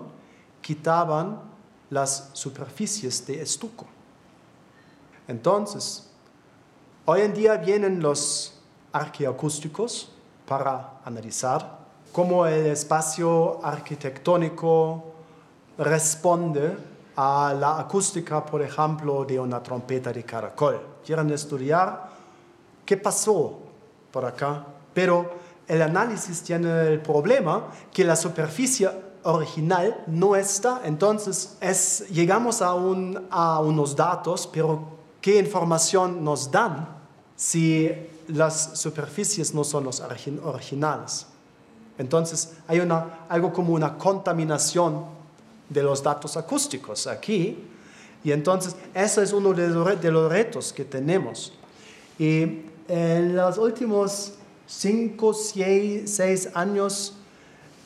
quitaban 0.62 1.40
las 1.90 2.30
superficies 2.34 3.26
de 3.28 3.42
estuco. 3.42 3.86
Entonces, 5.28 6.10
hoy 7.06 7.22
en 7.22 7.34
día 7.34 7.58
vienen 7.58 8.02
los 8.02 8.60
arqueoacústicos 8.94 10.12
para 10.48 11.00
analizar 11.06 11.80
cómo 12.12 12.46
el 12.46 12.68
espacio 12.68 13.64
arquitectónico 13.64 15.14
responde 15.78 16.78
a 17.16 17.54
la 17.58 17.80
acústica, 17.80 18.46
por 18.46 18.62
ejemplo, 18.62 19.26
de 19.26 19.40
una 19.40 19.62
trompeta 19.62 20.12
de 20.12 20.24
caracol. 20.24 20.82
Quieren 21.06 21.30
estudiar 21.32 22.10
qué 22.86 22.98
pasó 22.98 23.60
por 24.12 24.26
acá, 24.26 24.66
pero 24.94 25.32
el 25.68 25.82
análisis 25.82 26.42
tiene 26.42 26.88
el 26.88 27.02
problema 27.02 27.68
que 27.92 28.04
la 28.04 28.16
superficie 28.16 28.90
original 29.24 30.04
no 30.08 30.36
está, 30.36 30.82
entonces 30.84 31.58
es, 31.62 32.08
llegamos 32.10 32.62
a, 32.62 32.74
un, 32.74 33.28
a 33.30 33.60
unos 33.60 33.96
datos, 33.96 34.50
pero 34.52 34.82
¿qué 35.22 35.38
información 35.38 36.24
nos 36.24 36.50
dan 36.50 36.88
si 37.36 37.92
las 38.28 38.80
superficies 38.80 39.54
no 39.54 39.64
son 39.64 39.84
los 39.84 40.02
originales? 40.02 41.28
Entonces 41.98 42.58
hay 42.68 42.80
una, 42.80 43.26
algo 43.30 43.54
como 43.54 43.74
una 43.74 43.98
contaminación 43.98 45.06
de 45.72 45.82
los 45.82 46.04
datos 46.04 46.36
acústicos 46.36 47.08
aquí, 47.08 47.58
y 48.24 48.32
entonces 48.32 48.76
eso 48.94 49.22
es 49.22 49.34
uno 49.34 49.54
de 49.54 50.12
los 50.12 50.32
retos 50.32 50.74
que 50.74 50.86
tenemos. 50.86 51.54
Y 52.20 52.66
en 52.88 53.36
los 53.36 53.58
últimos 53.58 54.34
cinco, 54.68 55.34
seis, 55.34 56.50
años 56.54 57.16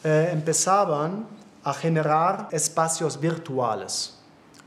eh, 0.03 0.29
empezaban 0.33 1.27
a 1.63 1.73
generar 1.73 2.49
espacios 2.51 3.19
virtuales. 3.19 4.17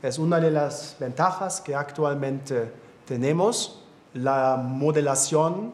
Es 0.01 0.17
una 0.17 0.39
de 0.39 0.49
las 0.49 0.95
ventajas 0.99 1.61
que 1.61 1.75
actualmente 1.75 2.71
tenemos, 3.05 3.83
la 4.13 4.57
modelación 4.57 5.71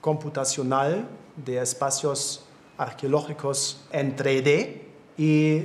computacional 0.00 1.06
de 1.36 1.58
espacios 1.58 2.44
arqueológicos 2.78 3.84
en 3.92 4.16
3D 4.16 4.82
y 5.16 5.62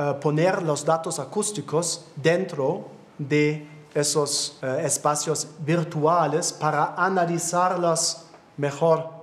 eh, 0.00 0.14
poner 0.20 0.62
los 0.62 0.84
datos 0.84 1.18
acústicos 1.18 2.06
dentro 2.16 2.88
de 3.18 3.68
esos 3.92 4.58
eh, 4.62 4.82
espacios 4.84 5.48
virtuales 5.60 6.52
para 6.52 6.94
analizarlos 6.96 8.24
mejor 8.56 9.20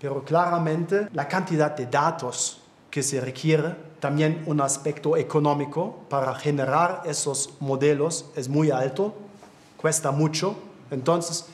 pero 0.00 0.24
claramente 0.24 1.08
la 1.12 1.26
cantidad 1.26 1.76
de 1.76 1.86
datos 1.86 2.60
que 2.90 3.02
se 3.02 3.20
requiere, 3.20 3.74
también 4.00 4.44
un 4.46 4.60
aspecto 4.60 5.16
económico 5.16 5.96
para 6.08 6.34
generar 6.34 7.02
esos 7.04 7.54
modelos 7.60 8.26
es 8.36 8.48
muy 8.48 8.70
alto, 8.70 9.14
cuesta 9.76 10.10
mucho, 10.10 10.54
entonces 10.90 11.46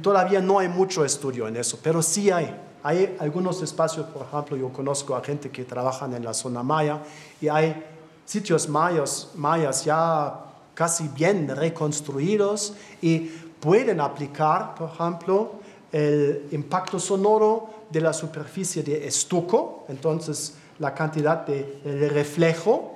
todavía 0.00 0.40
no 0.40 0.58
hay 0.58 0.68
mucho 0.68 1.04
estudio 1.04 1.46
en 1.48 1.56
eso, 1.56 1.78
pero 1.82 2.02
sí 2.02 2.30
hay. 2.30 2.58
Hay 2.84 3.16
algunos 3.20 3.62
espacios, 3.62 4.06
por 4.06 4.26
ejemplo, 4.26 4.56
yo 4.56 4.72
conozco 4.72 5.14
a 5.14 5.22
gente 5.22 5.50
que 5.50 5.64
trabaja 5.64 6.06
en 6.06 6.24
la 6.24 6.34
zona 6.34 6.64
maya 6.64 7.00
y 7.40 7.48
hay 7.48 7.84
sitios 8.24 8.68
mayas, 8.68 9.30
mayas 9.34 9.84
ya 9.84 10.44
casi 10.74 11.08
bien 11.08 11.48
reconstruidos 11.54 12.74
y 13.00 13.18
pueden 13.60 14.00
aplicar, 14.00 14.74
por 14.74 14.90
ejemplo, 14.90 15.52
el 15.92 16.48
impacto 16.52 16.98
sonoro 16.98 17.68
de 17.90 18.00
la 18.00 18.12
superficie 18.12 18.82
de 18.82 19.06
estuco, 19.06 19.84
entonces 19.88 20.54
la 20.78 20.94
cantidad 20.94 21.46
de 21.46 22.08
reflejo, 22.08 22.92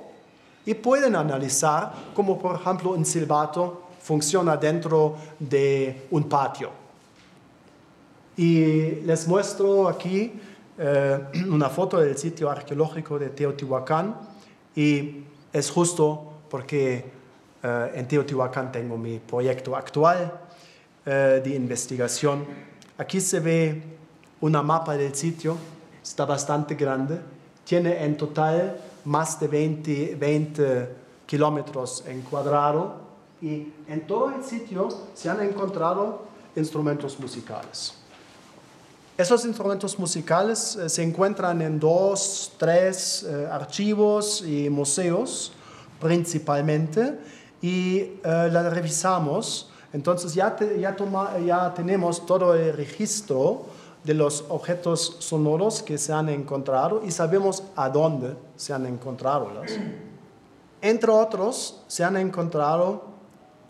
y 0.67 0.73
pueden 0.73 1.15
analizar 1.15 1.93
cómo, 2.13 2.37
por 2.37 2.57
ejemplo, 2.57 2.91
un 2.91 3.05
silbato 3.05 3.83
funciona 4.01 4.57
dentro 4.57 5.15
de 5.39 6.07
un 6.11 6.27
patio. 6.27 6.71
Y 8.35 9.01
les 9.05 9.27
muestro 9.29 9.87
aquí 9.87 10.33
eh, 10.77 11.19
una 11.49 11.69
foto 11.69 11.99
del 11.99 12.17
sitio 12.17 12.49
arqueológico 12.49 13.17
de 13.17 13.29
Teotihuacán 13.29 14.26
y 14.77 15.23
es 15.51 15.71
justo 15.71 16.33
porque 16.49 17.03
eh, 17.63 17.91
en 17.95 18.07
Teotihuacán 18.07 18.71
tengo 18.71 18.95
mi 18.95 19.17
proyecto 19.17 19.75
actual 19.75 20.31
eh, 21.03 21.41
de 21.43 21.55
investigación. 21.55 22.45
Aquí 22.99 23.19
se 23.19 23.39
ve 23.39 23.81
una 24.39 24.61
mapa 24.61 24.95
del 24.95 25.15
sitio, 25.15 25.57
está 26.03 26.25
bastante 26.25 26.75
grande, 26.75 27.19
tiene 27.65 28.03
en 28.05 28.15
total 28.15 28.79
más 29.05 29.39
de 29.39 29.47
20, 29.47 30.15
20 30.15 30.89
kilómetros 31.25 32.03
en 32.07 32.21
cuadrado 32.21 33.01
y 33.41 33.73
en 33.87 34.05
todo 34.05 34.29
el 34.29 34.43
sitio 34.43 34.89
se 35.15 35.27
han 35.27 35.41
encontrado 35.41 36.27
instrumentos 36.55 37.19
musicales. 37.19 37.96
Esos 39.17 39.45
instrumentos 39.45 39.97
musicales 39.97 40.75
eh, 40.75 40.89
se 40.89 41.01
encuentran 41.01 41.59
en 41.63 41.79
dos, 41.79 42.51
tres 42.59 43.23
eh, 43.23 43.47
archivos 43.51 44.43
y 44.43 44.69
museos 44.69 45.51
principalmente 45.99 47.17
y 47.59 48.19
eh, 48.23 48.69
revisamos. 48.69 49.71
Entonces 49.91 50.35
ya, 50.35 50.55
ya, 50.79 51.73
tenemos 51.73 52.27
todo 52.27 52.53
el 52.53 52.77
registro 52.77 53.65
de 54.03 54.13
los 54.13 54.45
objetos 54.49 55.15
sonoros 55.17 55.81
que 55.81 55.97
se 55.97 56.13
han 56.13 56.29
encontrado 56.29 57.01
y 57.03 57.09
sabemos 57.09 57.63
a 57.75 57.89
dónde 57.89 58.35
se 58.55 58.71
han 58.71 58.85
encontrado. 58.85 59.49
Entre 60.81 61.09
otros, 61.09 61.81
se 61.87 62.03
han 62.03 62.17
encontrado 62.17 63.05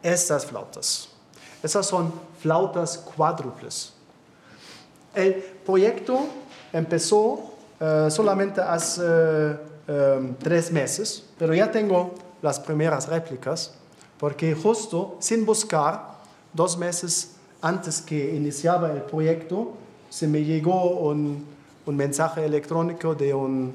estas 0.03 0.45
flautas. 0.45 1.07
Esas 1.63 1.85
son 1.85 2.11
flautas 2.41 2.97
cuádruples. 2.97 3.93
El 5.17 5.33
proyecto 5.65 6.27
empezó 6.71 7.39
eh, 7.79 8.07
solamente 8.11 8.61
hace 8.61 9.01
eh, 9.87 10.33
tres 10.37 10.71
meses, 10.71 11.23
pero 11.39 11.55
ya 11.55 11.71
tengo 11.71 12.13
las 12.43 12.59
primeras 12.59 13.07
réplicas, 13.07 13.73
porque 14.19 14.53
justo 14.53 15.17
sin 15.19 15.43
buscar, 15.43 16.17
dos 16.53 16.77
meses 16.77 17.31
antes 17.63 17.99
que 17.99 18.35
iniciaba 18.35 18.91
el 18.91 19.01
proyecto, 19.01 19.73
se 20.07 20.27
me 20.27 20.43
llegó 20.43 20.83
un, 20.83 21.47
un 21.87 21.95
mensaje 21.95 22.45
electrónico 22.45 23.15
de 23.15 23.33
un, 23.33 23.73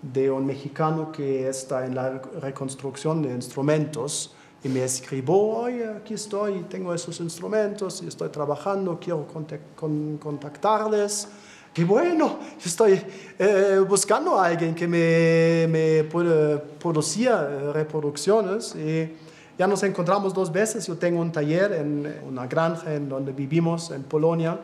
de 0.00 0.30
un 0.30 0.46
mexicano 0.46 1.12
que 1.12 1.50
está 1.50 1.84
en 1.84 1.96
la 1.96 2.18
reconstrucción 2.40 3.20
de 3.20 3.34
instrumentos 3.34 4.34
y 4.62 4.68
me 4.68 4.82
escribió, 4.82 5.34
oye, 5.34 5.86
aquí 5.86 6.14
estoy, 6.14 6.64
tengo 6.68 6.92
esos 6.92 7.20
instrumentos 7.20 8.02
y 8.02 8.08
estoy 8.08 8.28
trabajando, 8.28 8.98
quiero 9.00 9.26
contactarles. 10.20 11.28
Y 11.76 11.84
bueno, 11.84 12.38
estoy 12.64 13.00
eh, 13.38 13.80
buscando 13.88 14.38
a 14.38 14.46
alguien 14.46 14.74
que 14.74 14.88
me, 14.88 15.66
me 15.68 16.04
pueda 16.04 16.60
producir 16.60 17.28
eh, 17.30 17.72
reproducciones 17.72 18.74
y 18.74 19.14
ya 19.56 19.66
nos 19.68 19.84
encontramos 19.84 20.34
dos 20.34 20.50
veces. 20.50 20.86
Yo 20.88 20.96
tengo 20.96 21.20
un 21.20 21.30
taller 21.30 21.72
en 21.74 22.20
una 22.26 22.48
granja 22.48 22.94
en 22.94 23.08
donde 23.08 23.32
vivimos, 23.32 23.92
en 23.92 24.02
Polonia, 24.02 24.58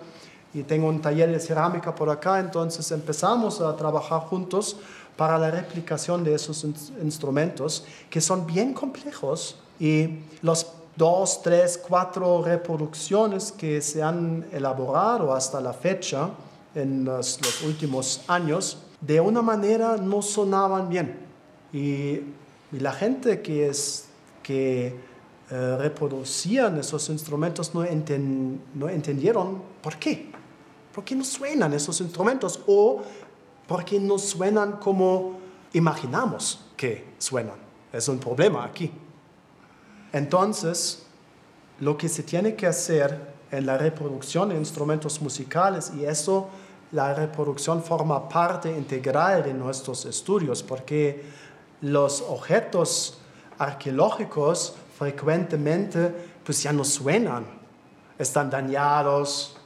y 0.52 0.64
tengo 0.64 0.88
un 0.88 1.00
taller 1.00 1.30
de 1.30 1.38
cerámica 1.38 1.94
por 1.94 2.11
acá, 2.11 2.38
entonces 2.38 2.90
empezamos 2.92 3.61
a 3.61 3.74
trabajar 3.76 4.20
juntos 4.22 4.76
para 5.16 5.38
la 5.38 5.50
replicación 5.50 6.24
de 6.24 6.35
esos 6.35 6.64
instrumentos 7.02 7.85
que 8.09 8.20
son 8.20 8.46
bien 8.46 8.72
complejos 8.72 9.59
y 9.79 10.21
los 10.43 10.67
dos, 10.97 11.43
tres, 11.43 11.79
cuatro 11.79 12.43
reproducciones 12.43 13.53
que 13.53 13.81
se 13.81 14.03
han 14.03 14.47
elaborado 14.53 15.35
hasta 15.35 15.61
la 15.61 15.73
fecha 15.73 16.31
en 16.75 17.05
los, 17.05 17.39
últimos 17.65 18.23
años, 18.29 18.79
de 19.01 19.21
una 19.21 19.43
manera 19.43 19.97
no 19.97 20.23
sonaban 20.23 20.89
bien. 20.89 21.19
Y, 21.73 22.21
la 22.73 22.93
gente 22.93 23.41
que, 23.41 23.69
es, 23.69 24.07
que 24.43 24.97
eh, 25.49 25.77
reproducían 25.79 26.77
esos 26.81 27.09
instrumentos 27.09 27.73
no, 27.73 27.85
no 28.75 28.89
entendieron 28.89 29.63
por 29.81 29.97
qué. 29.97 30.33
¿Por 30.93 31.05
qué 31.05 31.15
no 31.15 31.23
suenan 31.23 31.73
esos 31.73 32.01
instrumentos? 32.01 32.59
O 32.67 33.03
por 33.69 33.85
qué 33.85 34.01
no 34.01 34.19
suenan 34.19 34.73
como 34.73 35.39
imaginamos 35.73 36.65
que 36.77 37.05
suenan. 37.19 37.57
Es 37.93 38.09
un 38.09 38.19
problema 38.19 38.65
aquí. 38.65 38.91
Entonces, 40.14 41.03
lo 41.81 41.98
que 41.98 42.09
se 42.09 42.22
tiene 42.22 42.55
que 42.55 42.68
hacer 42.68 43.35
en 43.50 43.66
la 43.66 43.77
reproducción 43.77 44.50
de 44.50 44.55
instrumentos 44.55 45.20
musicales, 45.20 45.90
y 45.98 46.05
eso, 46.05 46.48
la 46.92 47.12
reproducción 47.14 47.83
forma 47.83 48.29
parte 48.29 48.70
integral 48.70 49.42
de 49.42 49.53
nuestros 49.53 50.05
estudios, 50.07 50.62
porque 50.62 51.24
los 51.81 52.22
objetos 52.29 53.18
arqueológicos 53.59 54.77
frecuentemente 54.96 56.14
pues 56.44 56.62
ya 56.62 56.72
no 56.72 56.85
suenan, 56.85 57.44
están 58.16 58.48
dañados. 58.50 59.57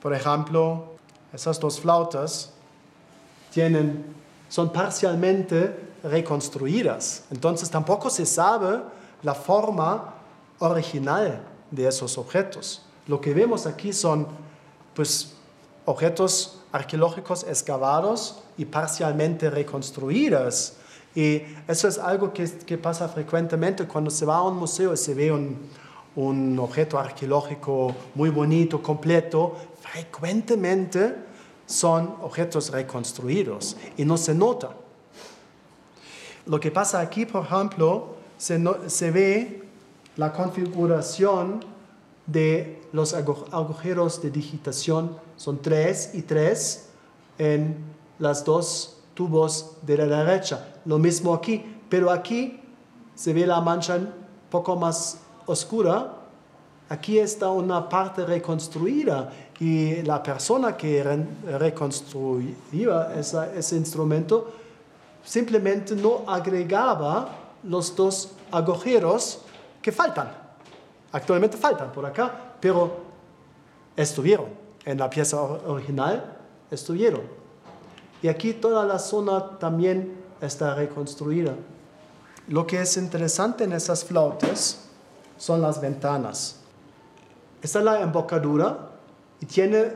Por 0.00 0.14
ejemplo, 0.14 0.94
esas 1.32 1.58
dos 1.58 1.80
flautas 1.80 2.52
tienen, 3.52 4.04
son 4.48 4.72
parcialmente 4.72 5.90
reconstruidas, 6.04 7.24
entonces 7.32 7.68
tampoco 7.68 8.08
se 8.08 8.24
sabe 8.24 8.99
la 9.22 9.34
forma 9.34 10.14
original 10.58 11.42
de 11.70 11.86
esos 11.86 12.18
objetos. 12.18 12.82
Lo 13.06 13.20
que 13.20 13.34
vemos 13.34 13.66
aquí 13.66 13.92
son 13.92 14.26
pues, 14.94 15.34
objetos 15.84 16.60
arqueológicos 16.72 17.44
excavados 17.44 18.42
y 18.56 18.64
parcialmente 18.64 19.50
reconstruidos. 19.50 20.74
Y 21.14 21.42
eso 21.66 21.88
es 21.88 21.98
algo 21.98 22.32
que, 22.32 22.78
pasa 22.78 23.08
frecuentemente 23.08 23.86
cuando 23.86 24.10
se 24.10 24.24
va 24.24 24.36
a 24.36 24.42
un 24.42 24.56
museo 24.56 24.92
y 24.92 24.96
se 24.96 25.14
ve 25.14 25.32
un, 25.32 25.58
un 26.14 26.58
objeto 26.58 26.98
arqueológico 26.98 27.94
muy 28.14 28.30
bonito, 28.30 28.80
completo. 28.80 29.56
Frecuentemente 29.80 31.16
son 31.66 32.16
objetos 32.22 32.70
reconstruidos 32.70 33.76
y 33.96 34.04
no 34.04 34.16
se 34.16 34.34
nota. 34.34 34.70
Lo 36.46 36.60
que 36.60 36.70
pasa 36.70 37.00
aquí, 37.00 37.26
por 37.26 37.44
ejemplo, 37.44 38.19
se, 38.40 38.58
se 38.86 39.10
ve 39.10 39.62
la 40.16 40.32
configuración 40.32 41.60
de 42.26 42.80
los 42.92 43.12
agujeros 43.12 44.22
de 44.22 44.30
digitación. 44.30 45.14
Son 45.36 45.60
tres 45.60 46.12
y 46.14 46.22
tres 46.22 46.88
en 47.36 47.76
las 48.18 48.42
dos 48.42 49.02
tubos 49.12 49.76
de 49.82 49.98
la 49.98 50.24
derecha. 50.24 50.68
Lo 50.86 50.98
mismo 50.98 51.34
aquí, 51.34 51.62
pero 51.90 52.10
aquí 52.10 52.60
se 53.14 53.34
ve 53.34 53.46
la 53.46 53.60
mancha 53.60 53.96
un 53.96 54.08
poco 54.48 54.74
más 54.74 55.18
oscura. 55.44 56.14
Aquí 56.88 57.18
está 57.18 57.50
una 57.50 57.90
parte 57.90 58.24
reconstruida 58.24 59.30
y 59.60 60.00
la 60.02 60.22
persona 60.22 60.78
que 60.78 61.26
reconstruía 61.58 63.12
ese 63.14 63.76
instrumento 63.76 64.50
simplemente 65.22 65.94
no 65.94 66.24
agregaba 66.26 67.39
los 67.62 67.94
dos 67.94 68.32
agujeros 68.50 69.40
que 69.82 69.92
faltan. 69.92 70.30
Actualmente 71.12 71.56
faltan 71.56 71.92
por 71.92 72.06
acá, 72.06 72.54
pero 72.60 72.98
estuvieron. 73.96 74.46
En 74.84 74.98
la 74.98 75.10
pieza 75.10 75.40
original 75.40 76.38
estuvieron. 76.70 77.22
Y 78.22 78.28
aquí 78.28 78.52
toda 78.52 78.84
la 78.84 78.98
zona 78.98 79.58
también 79.58 80.16
está 80.40 80.74
reconstruida. 80.74 81.54
Lo 82.48 82.66
que 82.66 82.80
es 82.80 82.96
interesante 82.96 83.64
en 83.64 83.72
esas 83.72 84.04
flautas 84.04 84.88
son 85.36 85.62
las 85.62 85.80
ventanas. 85.80 86.60
Esta 87.62 87.78
es 87.78 87.84
la 87.84 88.00
embocadura 88.00 88.90
y 89.40 89.46
tiene 89.46 89.92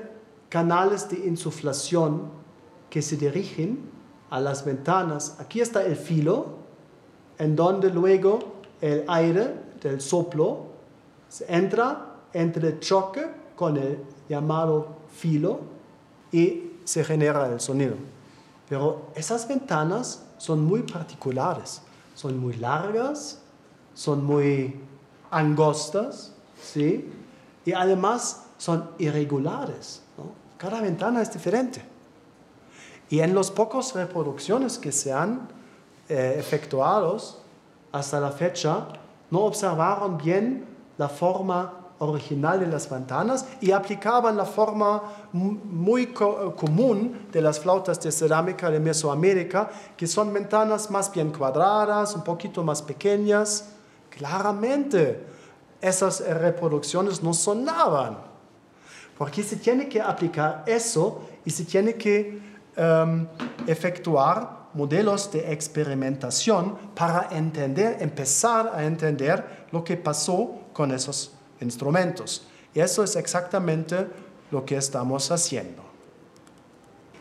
canales 0.48 1.08
de 1.08 1.26
insuflación 1.26 2.30
que 2.90 3.02
se 3.02 3.16
dirigen 3.16 3.90
a 4.30 4.40
las 4.40 4.64
ventanas. 4.64 5.36
Aquí 5.38 5.60
está 5.60 5.82
el 5.84 5.96
filo, 5.96 6.63
en 7.38 7.56
donde 7.56 7.90
luego 7.90 8.38
el 8.80 9.04
aire 9.08 9.54
del 9.80 10.00
soplo 10.00 10.66
entra 11.48 12.16
entre 12.32 12.78
choque 12.80 13.26
con 13.56 13.76
el 13.76 13.98
llamado 14.28 14.88
filo 15.12 15.60
y 16.32 16.72
se 16.84 17.04
genera 17.04 17.46
el 17.46 17.60
sonido. 17.60 17.94
Pero 18.68 19.08
esas 19.14 19.46
ventanas 19.46 20.22
son 20.38 20.64
muy 20.64 20.82
particulares, 20.82 21.82
son 22.14 22.38
muy 22.38 22.54
largas, 22.54 23.40
son 23.94 24.24
muy 24.24 24.80
angostas, 25.30 26.32
¿sí? 26.60 27.10
Y 27.64 27.72
además 27.72 28.44
son 28.58 28.90
irregulares. 28.98 30.02
Cada 30.56 30.80
ventana 30.80 31.22
es 31.22 31.32
diferente. 31.32 31.82
Y 33.10 33.20
en 33.20 33.34
las 33.34 33.50
pocas 33.50 33.94
reproducciones 33.94 34.78
que 34.78 34.92
se 34.92 35.12
han 35.12 35.48
eh, 36.08 36.36
efectuado 36.38 37.18
hasta 37.92 38.20
la 38.20 38.30
fecha, 38.30 38.88
no 39.30 39.40
observaron 39.40 40.18
bien 40.18 40.66
la 40.98 41.08
forma 41.08 41.84
original 41.98 42.60
de 42.60 42.66
las 42.66 42.90
ventanas 42.90 43.46
y 43.60 43.70
aplicaban 43.70 44.36
la 44.36 44.44
forma 44.44 45.02
muy 45.32 46.08
común 46.08 47.28
de 47.32 47.40
las 47.40 47.60
flautas 47.60 48.00
de 48.00 48.10
cerámica 48.10 48.70
de 48.70 48.80
Mesoamérica, 48.80 49.70
que 49.96 50.06
son 50.06 50.32
ventanas 50.32 50.90
más 50.90 51.10
bien 51.12 51.30
cuadradas, 51.30 52.14
un 52.14 52.24
poquito 52.24 52.62
más 52.62 52.82
pequeñas. 52.82 53.70
Claramente, 54.10 55.24
esas 55.80 56.20
reproducciones 56.20 57.22
no 57.22 57.32
sonaban, 57.34 58.18
porque 59.16 59.42
se 59.42 59.56
tiene 59.56 59.88
que 59.88 60.00
aplicar 60.00 60.64
eso 60.66 61.22
y 61.44 61.50
se 61.50 61.64
tiene 61.64 61.94
que 61.94 62.40
em, 62.76 63.26
efectuar 63.66 64.63
modelos 64.74 65.30
de 65.32 65.52
experimentación 65.52 66.76
para 66.94 67.28
entender, 67.30 67.98
empezar 68.00 68.72
a 68.74 68.84
entender 68.84 69.66
lo 69.72 69.82
que 69.82 69.96
pasó 69.96 70.60
con 70.72 70.92
esos 70.92 71.32
instrumentos. 71.60 72.46
Y 72.74 72.80
eso 72.80 73.04
es 73.04 73.16
exactamente 73.16 74.06
lo 74.50 74.64
que 74.64 74.76
estamos 74.76 75.30
haciendo. 75.30 75.82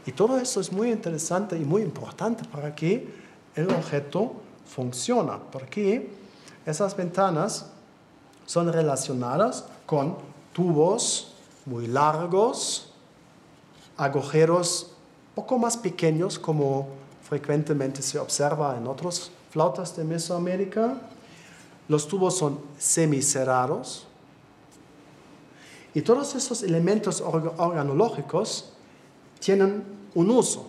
Y 0.06 0.12
todo 0.12 0.38
eso 0.38 0.60
es 0.60 0.72
muy 0.72 0.92
interesante 0.92 1.58
y 1.58 1.64
muy 1.64 1.82
importante 1.82 2.44
para 2.46 2.76
que 2.76 3.08
el 3.56 3.70
objeto 3.70 4.34
funcione, 4.66 5.34
porque 5.52 6.12
esas 6.66 6.96
ventanas 6.98 7.68
son 8.46 8.72
relacionadas 8.74 9.66
con 9.86 10.18
tubos 10.52 11.34
muy 11.66 11.88
largos, 11.88 12.92
agujeros 13.96 14.92
poco 15.36 15.58
más 15.58 15.78
pequeños 15.78 16.38
como 16.38 16.88
frecuentemente 17.28 18.02
se 18.02 18.20
observa 18.20 18.78
en 18.78 18.88
otras 18.88 19.32
flautas 19.50 19.96
de 19.96 20.04
Mesoamérica. 20.04 20.98
Los 21.88 22.08
tubos 22.08 22.38
son 22.38 22.60
semicerrados. 22.78 24.08
Y 25.94 26.02
todos 26.02 26.36
esos 26.36 26.64
elementos 26.64 27.22
organológicos 27.22 28.74
tienen 29.40 29.84
un 30.16 30.30
uso. 30.32 30.68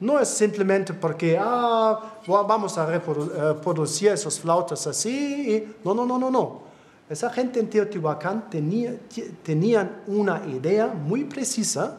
No 0.00 0.18
es 0.18 0.28
simplemente 0.28 0.94
porque 0.94 1.38
ah, 1.40 2.16
vamos 2.26 2.76
a 2.78 2.86
reproducir 2.86 4.08
eh, 4.08 4.14
esas 4.14 4.40
flautas 4.40 4.86
así. 4.86 5.68
no, 5.84 5.94
no, 5.94 6.06
no, 6.06 6.18
no, 6.18 6.30
no. 6.30 6.62
Esa 7.08 7.30
gente 7.30 7.60
en 7.60 7.68
Teotihuacán 7.68 8.48
tenía, 8.48 8.98
tenían 9.42 10.02
una 10.06 10.42
idea 10.46 10.86
muy 10.86 11.24
precisa 11.24 11.98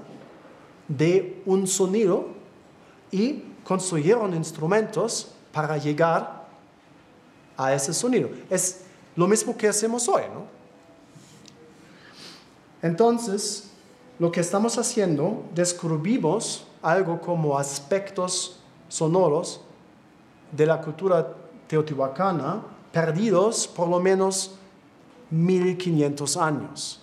de 0.87 1.43
un 1.45 1.67
sonido 1.67 2.29
y 3.11 3.43
construyeron 3.63 4.33
instrumentos 4.33 5.31
para 5.51 5.77
llegar 5.77 6.45
a 7.57 7.73
ese 7.73 7.93
sonido. 7.93 8.29
Es 8.49 8.81
lo 9.15 9.27
mismo 9.27 9.55
que 9.55 9.67
hacemos 9.67 10.07
hoy, 10.09 10.23
¿no? 10.33 10.45
Entonces, 12.81 13.69
lo 14.19 14.31
que 14.31 14.41
estamos 14.41 14.77
haciendo, 14.77 15.43
descubrimos 15.53 16.65
algo 16.81 17.21
como 17.21 17.57
aspectos 17.57 18.59
sonoros 18.89 19.61
de 20.51 20.65
la 20.65 20.81
cultura 20.81 21.33
teotihuacana 21.67 22.61
perdidos 22.91 23.67
por 23.67 23.87
lo 23.87 23.99
menos 23.99 24.51
1500 25.31 26.37
años. 26.37 27.01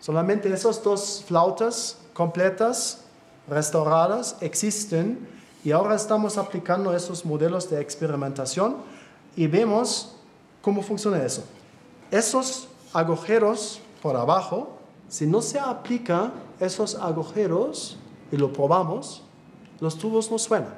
Solamente 0.00 0.52
esas 0.52 0.82
dos 0.82 1.24
flautas 1.26 1.98
completas, 2.12 3.04
restauradas, 3.48 4.36
existen 4.40 5.26
Y 5.64 5.72
ahora 5.72 5.96
estamos 5.96 6.38
aplicando 6.38 6.94
esos 6.94 7.24
modelos 7.24 7.68
de 7.68 7.80
experimentación 7.80 8.76
y 9.34 9.48
vemos 9.48 10.14
cómo 10.62 10.82
funciona 10.82 11.22
eso. 11.22 11.44
Esos 12.10 12.68
agujeros 12.92 13.80
por 14.00 14.16
abajo, 14.16 14.78
si 15.08 15.26
no 15.26 15.42
se 15.42 15.58
aplica 15.58 16.32
esos 16.60 16.94
agujeros 16.94 17.98
y 18.30 18.36
lo 18.36 18.52
probamos, 18.52 19.22
los 19.80 19.98
tubos 19.98 20.30
no 20.30 20.38
suenan. 20.38 20.74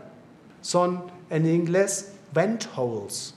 Son 0.62 1.04
en 1.28 1.46
inglés 1.46 2.14
vent 2.33 2.64
holes. 2.76 3.35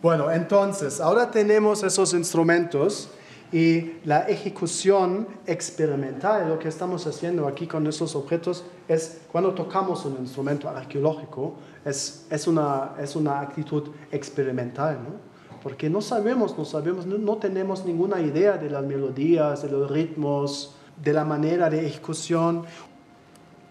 Bueno, 0.00 0.30
entonces, 0.30 1.00
ahora 1.00 1.30
tenemos 1.30 1.82
esos 1.82 2.14
instrumentos 2.14 3.08
y 3.50 3.92
la 4.04 4.28
ejecución 4.28 5.26
experimental, 5.46 6.48
lo 6.48 6.58
que 6.58 6.68
estamos 6.68 7.06
haciendo 7.06 7.48
aquí 7.48 7.66
con 7.66 7.86
esos 7.86 8.14
objetos, 8.14 8.64
es 8.86 9.22
cuando 9.32 9.54
tocamos 9.54 10.04
un 10.04 10.18
instrumento 10.18 10.68
arqueológico, 10.68 11.54
es, 11.84 12.26
es, 12.30 12.46
una, 12.46 12.94
es 13.00 13.16
una 13.16 13.40
actitud 13.40 13.90
experimental, 14.12 14.98
¿no? 15.02 15.28
Porque 15.62 15.88
no 15.88 16.00
sabemos, 16.00 16.56
no 16.56 16.64
sabemos, 16.64 17.06
no, 17.06 17.16
no 17.16 17.36
tenemos 17.38 17.84
ninguna 17.84 18.20
idea 18.20 18.58
de 18.58 18.70
las 18.70 18.84
melodías, 18.84 19.62
de 19.62 19.70
los 19.70 19.90
ritmos, 19.90 20.74
de 21.02 21.12
la 21.12 21.24
manera 21.24 21.70
de 21.70 21.86
ejecución. 21.86 22.64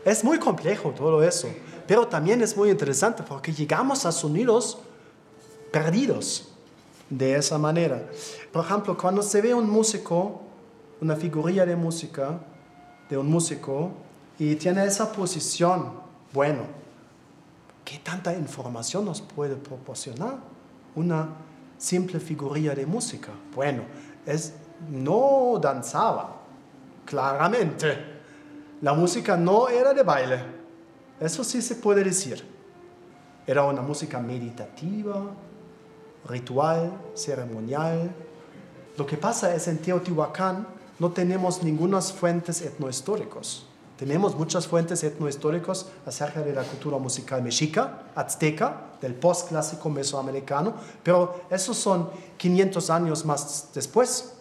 Es 0.03 0.23
muy 0.23 0.39
complejo 0.39 0.89
todo 0.91 1.23
eso, 1.23 1.47
pero 1.85 2.07
también 2.07 2.41
es 2.41 2.57
muy 2.57 2.71
interesante 2.71 3.23
porque 3.23 3.53
llegamos 3.53 4.05
a 4.05 4.11
sonidos 4.11 4.79
perdidos 5.71 6.56
de 7.09 7.35
esa 7.35 7.57
manera. 7.57 8.09
Por 8.51 8.65
ejemplo, 8.65 8.97
cuando 8.97 9.21
se 9.21 9.41
ve 9.41 9.53
un 9.53 9.69
músico, 9.69 10.41
una 11.01 11.15
figurilla 11.15 11.65
de 11.65 11.75
música, 11.75 12.39
de 13.09 13.17
un 13.17 13.29
músico, 13.29 13.91
y 14.39 14.55
tiene 14.55 14.85
esa 14.85 15.11
posición, 15.11 15.93
bueno, 16.33 16.61
¿qué 17.83 17.99
tanta 17.99 18.33
información 18.33 19.05
nos 19.05 19.21
puede 19.21 19.55
proporcionar 19.55 20.35
una 20.95 21.29
simple 21.77 22.19
figurilla 22.19 22.75
de 22.75 22.85
música? 22.85 23.31
Bueno, 23.55 23.83
es, 24.25 24.53
no 24.91 25.59
danzaba, 25.61 26.41
claramente. 27.05 28.17
La 28.81 28.93
música 28.93 29.35
no 29.35 29.69
era 29.69 29.93
de 29.93 30.03
baile, 30.03 30.39
eso 31.19 31.43
sí 31.43 31.61
se 31.61 31.75
puede 31.75 32.03
decir. 32.03 32.43
Era 33.47 33.63
una 33.63 33.81
música 33.81 34.19
meditativa, 34.19 35.31
ritual, 36.27 36.91
ceremonial. 37.15 38.11
Lo 38.97 39.05
que 39.05 39.17
pasa 39.17 39.53
es 39.53 39.67
en 39.67 39.77
Teotihuacán 39.79 40.67
no 40.99 41.11
tenemos 41.11 41.63
ninguna 41.63 42.01
fuentes 42.01 42.61
etnohistóricas. 42.61 43.63
Tenemos 43.97 44.35
muchas 44.35 44.67
fuentes 44.67 45.03
etnohistóricas 45.03 45.87
acerca 46.05 46.41
de 46.41 46.53
la 46.53 46.63
cultura 46.63 46.97
musical 46.97 47.41
mexica, 47.41 48.03
azteca, 48.15 48.83
del 49.01 49.15
postclásico 49.15 49.89
mesoamericano, 49.89 50.73
pero 51.03 51.41
esos 51.49 51.77
son 51.77 52.09
500 52.37 52.89
años 52.89 53.25
más 53.25 53.69
después. 53.73 54.33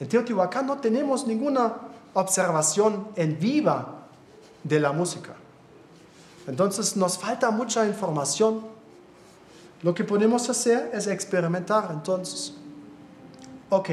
En 0.00 0.08
Teotihuacán 0.08 0.66
no 0.66 0.78
tenemos 0.78 1.26
ninguna 1.26 1.74
observación 2.14 3.08
en 3.16 3.38
viva 3.38 4.06
de 4.62 4.80
la 4.80 4.92
música. 4.92 5.34
Entonces 6.46 6.96
nos 6.96 7.18
falta 7.18 7.50
mucha 7.50 7.86
información 7.86 8.75
lo 9.82 9.94
que 9.94 10.04
podemos 10.04 10.48
hacer 10.48 10.90
es 10.92 11.06
experimentar 11.06 11.88
entonces. 11.90 12.54
Ok, 13.68 13.90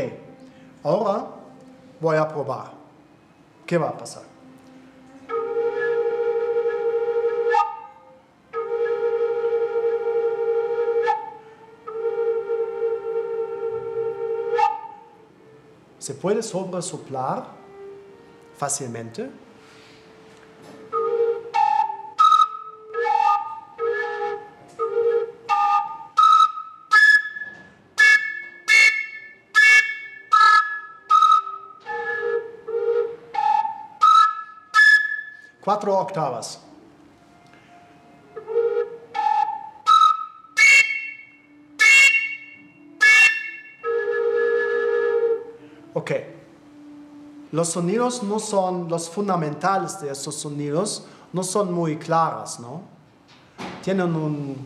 ahora 0.83 1.27
voy 1.99 2.17
a 2.17 2.27
probar. 2.27 2.71
¿Qué 3.65 3.77
va 3.77 3.89
a 3.89 3.97
pasar? 3.97 4.23
Se 15.99 16.13
puede 16.13 16.43
sobresoplar 16.43 17.45
fácilmente 18.57 19.29
cuatro 35.63 35.97
octavas. 35.97 36.60
Ok. 45.93 46.12
Los 47.52 47.69
sonidos 47.69 48.23
no 48.23 48.39
son, 48.39 48.89
los 48.89 49.10
fundamentales 49.10 50.02
de 50.02 50.12
esos 50.12 50.36
sonidos 50.36 51.06
no 51.32 51.43
son 51.43 51.71
muy 51.71 51.97
claros, 51.97 52.60
¿no? 52.60 52.82
Tienen, 53.84 54.15
un, 54.15 54.58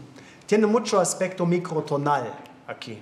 tienen 0.45 0.71
mucho 0.71 0.99
aspecto 0.99 1.45
microtonal 1.45 2.33
aquí. 2.65 3.01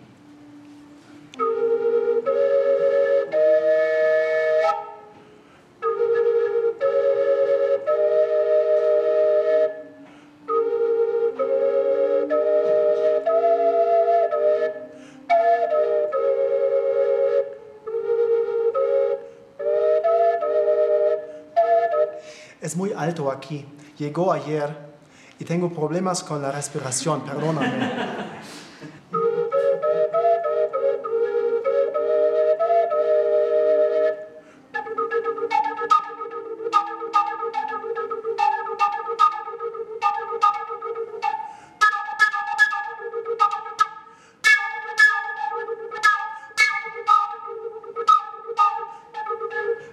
Alto 23.06 23.32
aquí. 23.32 23.66
Llegó 24.00 24.34
ayer 24.34 24.76
y 25.40 25.46
tengo 25.46 25.72
problemas 25.72 26.24
con 26.24 26.42
la 26.42 26.52
respiración, 26.52 27.22
perdóname. 27.22 28.26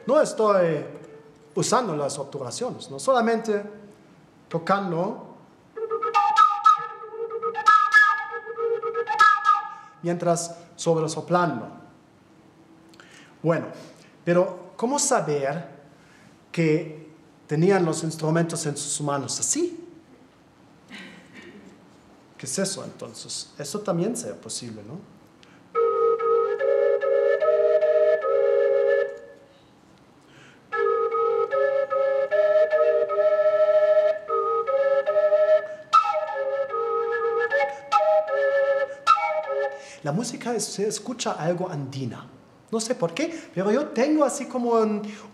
No 0.07 0.21
estoy 0.21 0.92
usando 1.55 1.97
las 1.97 2.19
obturaciones, 2.19 2.91
no 2.91 2.99
solamente 2.99 3.63
tocando 4.49 5.37
mientras 10.03 10.57
sobresoplando. 10.77 11.69
Bueno, 13.43 13.67
pero 14.25 14.73
¿cómo 14.77 14.99
saber 14.99 15.69
que 16.51 17.11
tenían 17.47 17.85
los 17.85 18.03
instrumentos 18.05 18.67
en 18.67 18.77
sus 18.77 19.01
manos 19.01 19.39
así? 19.41 19.79
¿Qué 22.37 22.47
es 22.47 22.59
eso 22.59 22.85
entonces? 22.85 23.53
Eso 23.59 23.81
también 23.81 24.17
sea 24.17 24.35
posible, 24.35 24.83
¿no? 24.83 24.99
La 40.03 40.13
música 40.13 40.59
se 40.59 40.89
escucha 40.89 41.33
algo 41.33 41.69
andina. 41.69 42.27
No 42.71 42.81
sé 42.81 42.95
por 42.95 43.13
qué, 43.13 43.51
pero 43.55 43.71
yo 43.71 43.89
tengo 43.89 44.25
así 44.25 44.47
como 44.47 44.71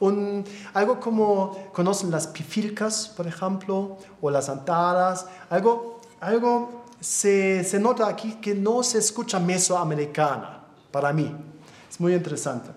un, 0.01 0.45
algo 0.75 0.99
como, 0.99 1.71
¿conocen 1.73 2.11
las 2.11 2.27
pifilcas, 2.27 3.09
por 3.17 3.29
ejemplo? 3.29 3.97
O 4.21 4.29
las 4.29 4.49
antaras. 4.49 5.27
Algo, 5.49 6.01
algo 6.19 6.83
se, 7.01 7.63
se 7.63 7.79
nota 7.79 8.09
aquí 8.09 8.35
que 8.43 8.55
no 8.55 8.83
se 8.83 8.99
escucha 8.99 9.39
mesoamericana, 9.39 10.65
para 10.91 11.13
mí. 11.13 11.33
Es 11.89 12.01
muy 12.01 12.13
interesante. 12.13 12.71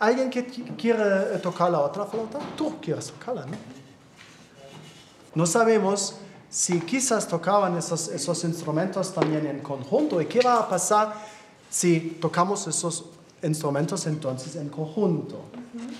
¿Alguien 0.00 0.28
que 0.28 0.44
quiere 0.44 1.38
tocar 1.38 1.70
la 1.70 1.80
otra 1.80 2.04
flauta? 2.04 2.38
Tú 2.56 2.80
quieres 2.80 3.06
tocarla, 3.06 3.46
¿no? 3.46 3.56
No 5.34 5.46
sabemos 5.46 6.16
si 6.50 6.80
quizás 6.80 7.26
tocaban 7.26 7.76
esos, 7.76 8.08
esos 8.08 8.44
instrumentos 8.44 9.12
también 9.12 9.46
en 9.46 9.60
conjunto. 9.60 10.20
¿Y 10.20 10.26
qué 10.26 10.40
va 10.40 10.60
a 10.60 10.68
pasar 10.68 11.14
si 11.68 12.18
tocamos 12.20 12.66
esos 12.66 13.06
instrumentos 13.42 14.06
entonces 14.06 14.56
en 14.56 14.68
conjunto? 14.68 15.36
Uh 15.36 15.78
-huh. 15.78 15.96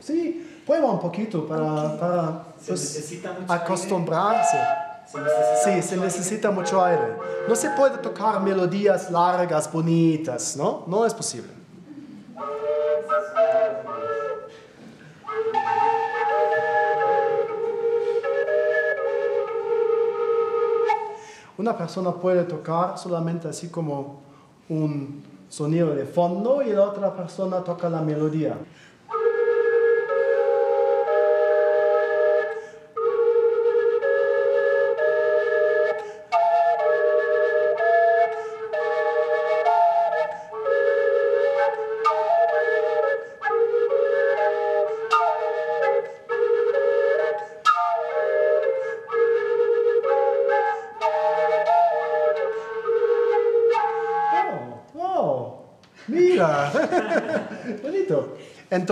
Sí, 0.00 0.60
prueba 0.66 0.90
un 0.90 1.00
poquito 1.00 1.46
para, 1.46 1.98
para 1.98 2.44
Se 2.60 2.68
pues, 2.68 2.80
necesita 2.94 3.32
mucho 3.32 3.52
acostumbrarse. 3.52 4.56
Se 5.10 5.18
necesita 5.18 5.62
Sí, 5.64 5.70
mucho 5.70 5.82
se 5.88 5.94
aire. 5.94 6.04
necesita 6.06 6.50
mucho 6.50 6.84
aire. 6.84 7.16
No 7.48 7.56
se 7.56 7.70
puede 7.70 7.98
tocar 7.98 8.40
melodías 8.42 9.10
largas, 9.10 9.70
bonitas, 9.72 10.56
¿no? 10.56 10.84
No 10.86 11.06
es 11.06 11.14
posible. 11.14 11.48
Una 21.56 21.76
persona 21.78 22.12
puede 22.12 22.44
tocar 22.44 22.98
solamente 22.98 23.48
así 23.48 23.68
como 23.68 24.20
un 24.68 25.22
sonido 25.48 25.94
de 25.94 26.04
fondo 26.04 26.62
y 26.62 26.72
la 26.72 26.82
otra 26.82 27.14
persona 27.14 27.62
toca 27.62 27.88
la 27.88 28.00
melodía. 28.00 28.58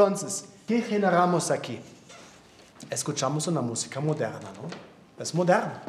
Entonces, 0.07 0.47
¿qué 0.67 0.83
generamos 0.83 1.53
aquí? 1.53 1.79
Escuchamos 2.91 3.47
una 3.47 3.61
música 3.61 4.01
moderna, 4.01 4.41
¿no? 4.61 5.23
Es 5.23 5.33
moderna. 5.33 5.81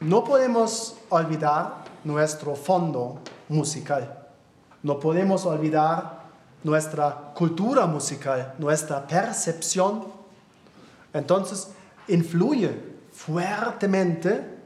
No 0.00 0.24
podemos 0.24 0.96
olvidar 1.10 1.84
nuestro 2.02 2.56
fondo 2.56 3.20
musical. 3.48 4.26
No 4.82 4.98
podemos 4.98 5.46
olvidar 5.46 6.22
nuestra 6.64 7.14
cultura 7.36 7.86
musical, 7.86 8.54
nuestra 8.58 9.06
percepción. 9.06 10.06
Entonces, 11.12 11.68
influye 12.08 12.96
fuertemente 13.12 14.56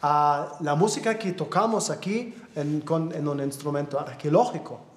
a 0.00 0.56
la 0.60 0.74
música 0.74 1.18
que 1.18 1.32
tocamos 1.32 1.90
aquí 1.90 2.34
en, 2.54 2.80
con- 2.80 3.14
en 3.14 3.28
un 3.28 3.40
instrumento 3.42 4.00
arqueológico. 4.00 4.87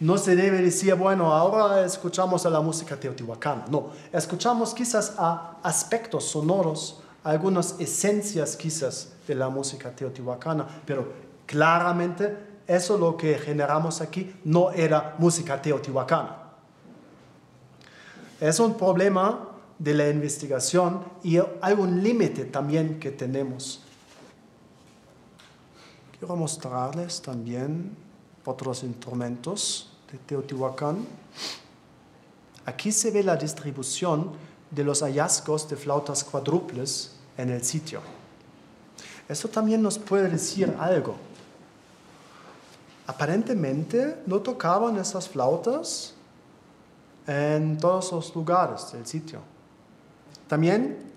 No 0.00 0.16
se 0.16 0.36
debe 0.36 0.62
decir, 0.62 0.94
bueno, 0.94 1.32
ahora 1.32 1.84
escuchamos 1.84 2.46
a 2.46 2.50
la 2.50 2.60
música 2.60 2.96
teotihuacana. 2.96 3.64
No, 3.68 3.90
escuchamos 4.12 4.72
quizás 4.72 5.14
a 5.18 5.56
aspectos 5.62 6.24
sonoros, 6.24 7.00
algunas 7.24 7.74
esencias 7.80 8.56
quizás 8.56 9.12
de 9.26 9.34
la 9.34 9.48
música 9.48 9.90
teotihuacana, 9.90 10.66
pero 10.86 11.12
claramente 11.46 12.36
eso 12.66 12.96
lo 12.96 13.16
que 13.16 13.38
generamos 13.38 14.00
aquí 14.00 14.34
no 14.44 14.70
era 14.70 15.16
música 15.18 15.60
teotihuacana. 15.60 16.36
Es 18.40 18.60
un 18.60 18.74
problema 18.74 19.48
de 19.80 19.94
la 19.94 20.08
investigación 20.08 21.02
y 21.24 21.38
hay 21.60 21.74
un 21.76 22.04
límite 22.04 22.44
también 22.44 23.00
que 23.00 23.10
tenemos. 23.10 23.82
Quiero 26.18 26.36
mostrarles 26.36 27.20
también 27.20 27.96
otros 28.48 28.82
instrumentos 28.82 29.90
de 30.10 30.18
Teotihuacán. 30.18 31.06
Aquí 32.64 32.90
se 32.92 33.10
ve 33.10 33.22
la 33.22 33.36
distribución 33.36 34.32
de 34.70 34.84
los 34.84 35.02
hallazgos 35.02 35.68
de 35.68 35.76
flautas 35.76 36.24
cuádruples 36.24 37.12
en 37.36 37.50
el 37.50 37.62
sitio. 37.62 38.00
Esto 39.28 39.48
también 39.48 39.82
nos 39.82 39.98
puede 39.98 40.28
decir 40.28 40.74
algo. 40.78 41.16
Aparentemente 43.06 44.22
no 44.26 44.40
tocaban 44.40 44.96
esas 44.96 45.28
flautas 45.28 46.14
en 47.26 47.76
todos 47.76 48.12
los 48.12 48.34
lugares 48.34 48.92
del 48.92 49.06
sitio. 49.06 49.40
También 50.46 51.12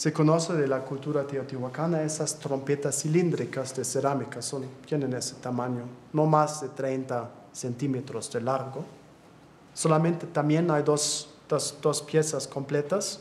se 0.00 0.14
conoce 0.14 0.54
de 0.54 0.66
la 0.66 0.82
cultura 0.82 1.26
teotihuacana 1.26 2.00
esas 2.02 2.38
trompetas 2.38 3.02
cilíndricas 3.02 3.76
de 3.76 3.84
cerámica, 3.84 4.40
son, 4.40 4.64
tienen 4.86 5.12
ese 5.12 5.34
tamaño, 5.34 5.82
no 6.14 6.24
más 6.24 6.62
de 6.62 6.70
30 6.70 7.28
centímetros 7.52 8.32
de 8.32 8.40
largo. 8.40 8.82
Solamente 9.74 10.26
también 10.26 10.70
hay 10.70 10.82
dos, 10.82 11.28
dos, 11.46 11.76
dos 11.82 12.00
piezas 12.00 12.48
completas. 12.48 13.20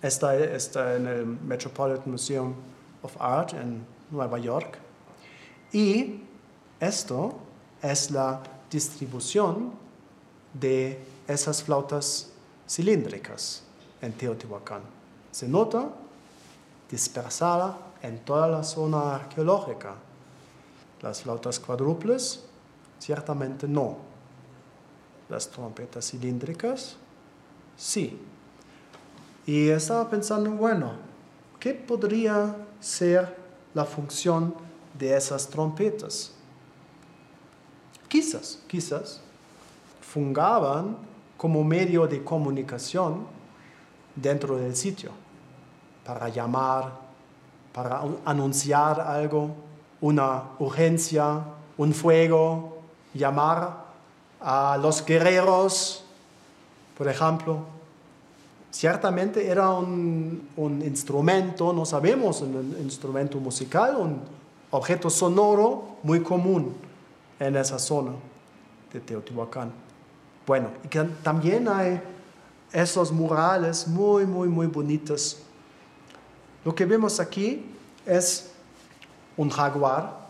Esta 0.00 0.36
está 0.36 0.94
en 0.94 1.08
el 1.08 1.26
Metropolitan 1.26 2.08
Museum 2.08 2.54
of 3.02 3.20
Art 3.20 3.54
en 3.54 3.84
Nueva 4.12 4.38
York. 4.38 4.78
Y 5.72 6.20
esto 6.78 7.34
es 7.82 8.12
la 8.12 8.40
distribución 8.70 9.72
de 10.52 11.00
esas 11.26 11.64
flautas 11.64 12.30
cilíndricas 12.64 13.64
en 14.00 14.12
Teotihuacán. 14.12 15.03
Se 15.34 15.48
nota 15.48 15.90
dispersada 16.88 17.76
en 18.02 18.20
toda 18.20 18.46
la 18.46 18.62
zona 18.62 19.16
arqueológica. 19.16 19.96
Las 21.02 21.22
flautas 21.22 21.58
cuádruples, 21.58 22.44
ciertamente 23.00 23.66
no. 23.66 23.96
Las 25.28 25.50
trompetas 25.50 26.08
cilíndricas, 26.08 26.94
sí. 27.76 28.16
Y 29.44 29.70
estaba 29.70 30.08
pensando, 30.08 30.52
bueno, 30.52 30.92
¿qué 31.58 31.74
podría 31.74 32.54
ser 32.78 33.36
la 33.74 33.84
función 33.84 34.54
de 34.96 35.16
esas 35.16 35.48
trompetas? 35.48 36.30
Quizás, 38.06 38.62
quizás, 38.68 39.20
fungaban 40.00 40.96
como 41.36 41.64
medio 41.64 42.06
de 42.06 42.22
comunicación 42.22 43.26
dentro 44.14 44.56
del 44.56 44.76
sitio, 44.76 45.23
para 46.04 46.28
llamar, 46.28 46.92
para 47.72 48.00
un- 48.02 48.18
anunciar 48.24 49.00
algo, 49.00 49.50
una 50.00 50.42
urgencia, 50.58 51.40
un 51.76 51.92
fuego, 51.92 52.78
llamar 53.14 53.84
a 54.40 54.76
los 54.80 55.04
guerreros, 55.04 56.04
por 56.96 57.08
ejemplo. 57.08 57.58
Ciertamente 58.70 59.46
era 59.48 59.70
un, 59.70 60.48
un 60.56 60.82
instrumento, 60.82 61.72
no 61.72 61.84
sabemos, 61.86 62.40
un 62.42 62.76
instrumento 62.82 63.38
musical, 63.38 63.96
un 63.96 64.20
objeto 64.72 65.08
sonoro 65.08 65.96
muy 66.02 66.20
común 66.20 66.74
en 67.38 67.56
esa 67.56 67.78
zona 67.78 68.12
de 68.92 69.00
Teotihuacán. 69.00 69.70
Bueno, 70.46 70.68
y 70.84 70.88
que 70.88 71.02
también 71.22 71.68
hay 71.68 72.00
esos 72.72 73.12
murales 73.12 73.86
muy, 73.86 74.26
muy, 74.26 74.48
muy 74.48 74.66
bonitos. 74.66 75.38
Lo 76.64 76.74
que 76.74 76.84
vemos 76.86 77.20
aquí 77.20 77.64
es 78.06 78.52
un 79.36 79.50
jaguar, 79.50 80.24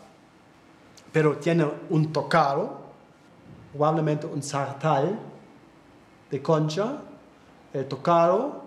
pero 1.12 1.36
tiene 1.36 1.66
un 1.90 2.12
tocado, 2.12 2.78
probablemente 3.72 4.26
un 4.26 4.42
sartal 4.42 5.18
de 6.30 6.42
concha. 6.42 6.96
El 7.72 7.86
tocado 7.86 8.62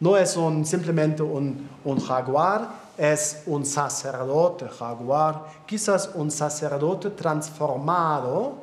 no 0.00 0.16
es 0.16 0.36
un- 0.36 0.64
simplemente 0.64 1.22
un, 1.22 1.68
un 1.84 2.00
jaguar, 2.00 2.68
es 2.96 3.42
un 3.46 3.64
sacerdote 3.64 4.68
jaguar, 4.68 5.44
quizás 5.66 6.10
un 6.14 6.30
sacerdote 6.30 7.10
transformado 7.10 8.54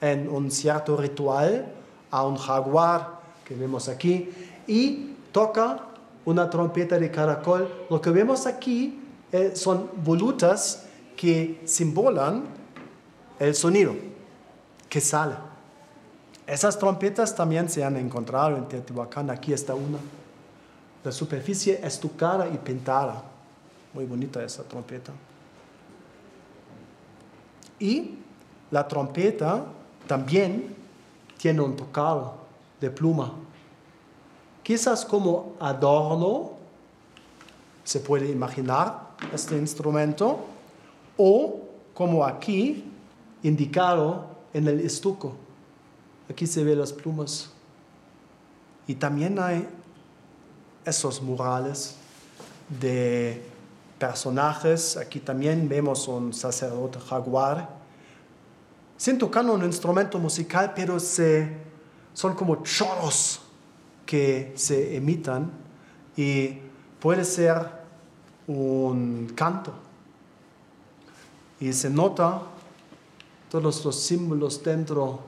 en 0.00 0.28
un 0.28 0.50
cierto 0.50 0.96
ritual 0.96 1.66
a 2.10 2.24
un 2.24 2.36
jaguar 2.36 3.20
que 3.44 3.54
vemos 3.54 3.88
aquí 3.88 4.30
y 4.66 5.14
toca 5.32 5.80
una 6.24 6.48
trompeta 6.50 6.98
de 6.98 7.10
caracol. 7.10 7.86
Lo 7.88 8.00
que 8.00 8.10
vemos 8.10 8.46
aquí 8.46 9.00
eh, 9.32 9.52
son 9.54 9.90
volutas 10.04 10.86
que 11.16 11.60
simbolan 11.64 12.44
el 13.38 13.54
sonido 13.54 13.94
que 14.88 15.00
sale. 15.00 15.34
Esas 16.46 16.78
trompetas 16.78 17.34
también 17.36 17.68
se 17.68 17.84
han 17.84 17.96
encontrado 17.96 18.56
en 18.56 18.66
Teotihuacán. 18.66 19.30
Aquí 19.30 19.52
está 19.52 19.74
una. 19.74 19.98
La 21.04 21.12
superficie 21.12 21.80
estucada 21.82 22.48
y 22.48 22.58
pintada. 22.58 23.22
Muy 23.94 24.04
bonita 24.04 24.42
esa 24.42 24.64
trompeta. 24.64 25.12
Y 27.78 28.16
la 28.70 28.86
trompeta 28.86 29.64
también 30.06 30.74
tiene 31.38 31.60
un 31.60 31.76
tocado 31.76 32.34
de 32.80 32.90
pluma. 32.90 33.32
Quizás 34.70 35.04
como 35.04 35.56
adorno, 35.58 36.52
se 37.82 37.98
puede 37.98 38.30
imaginar 38.30 39.16
este 39.34 39.56
instrumento, 39.56 40.46
o 41.16 41.62
como 41.92 42.24
aquí, 42.24 42.84
indicado 43.42 44.26
en 44.54 44.68
el 44.68 44.78
estuco. 44.78 45.34
Aquí 46.30 46.46
se 46.46 46.62
ven 46.62 46.78
las 46.78 46.92
plumas. 46.92 47.50
Y 48.86 48.94
también 48.94 49.40
hay 49.40 49.66
esos 50.84 51.20
murales 51.20 51.96
de 52.68 53.42
personajes. 53.98 54.96
Aquí 54.96 55.18
también 55.18 55.68
vemos 55.68 56.06
un 56.06 56.32
sacerdote 56.32 57.00
jaguar, 57.00 57.68
sin 58.96 59.18
tocar 59.18 59.44
un 59.46 59.64
instrumento 59.64 60.16
musical, 60.20 60.74
pero 60.76 61.00
se, 61.00 61.56
son 62.14 62.36
como 62.36 62.62
choros 62.62 63.49
que 64.10 64.54
se 64.56 64.96
emitan 64.96 65.52
y 66.16 66.58
puede 66.98 67.24
ser 67.24 67.64
un 68.48 69.30
canto. 69.36 69.72
Y 71.60 71.72
se 71.72 71.88
nota 71.88 72.42
todos 73.48 73.84
los 73.84 73.94
símbolos 74.00 74.64
dentro 74.64 75.20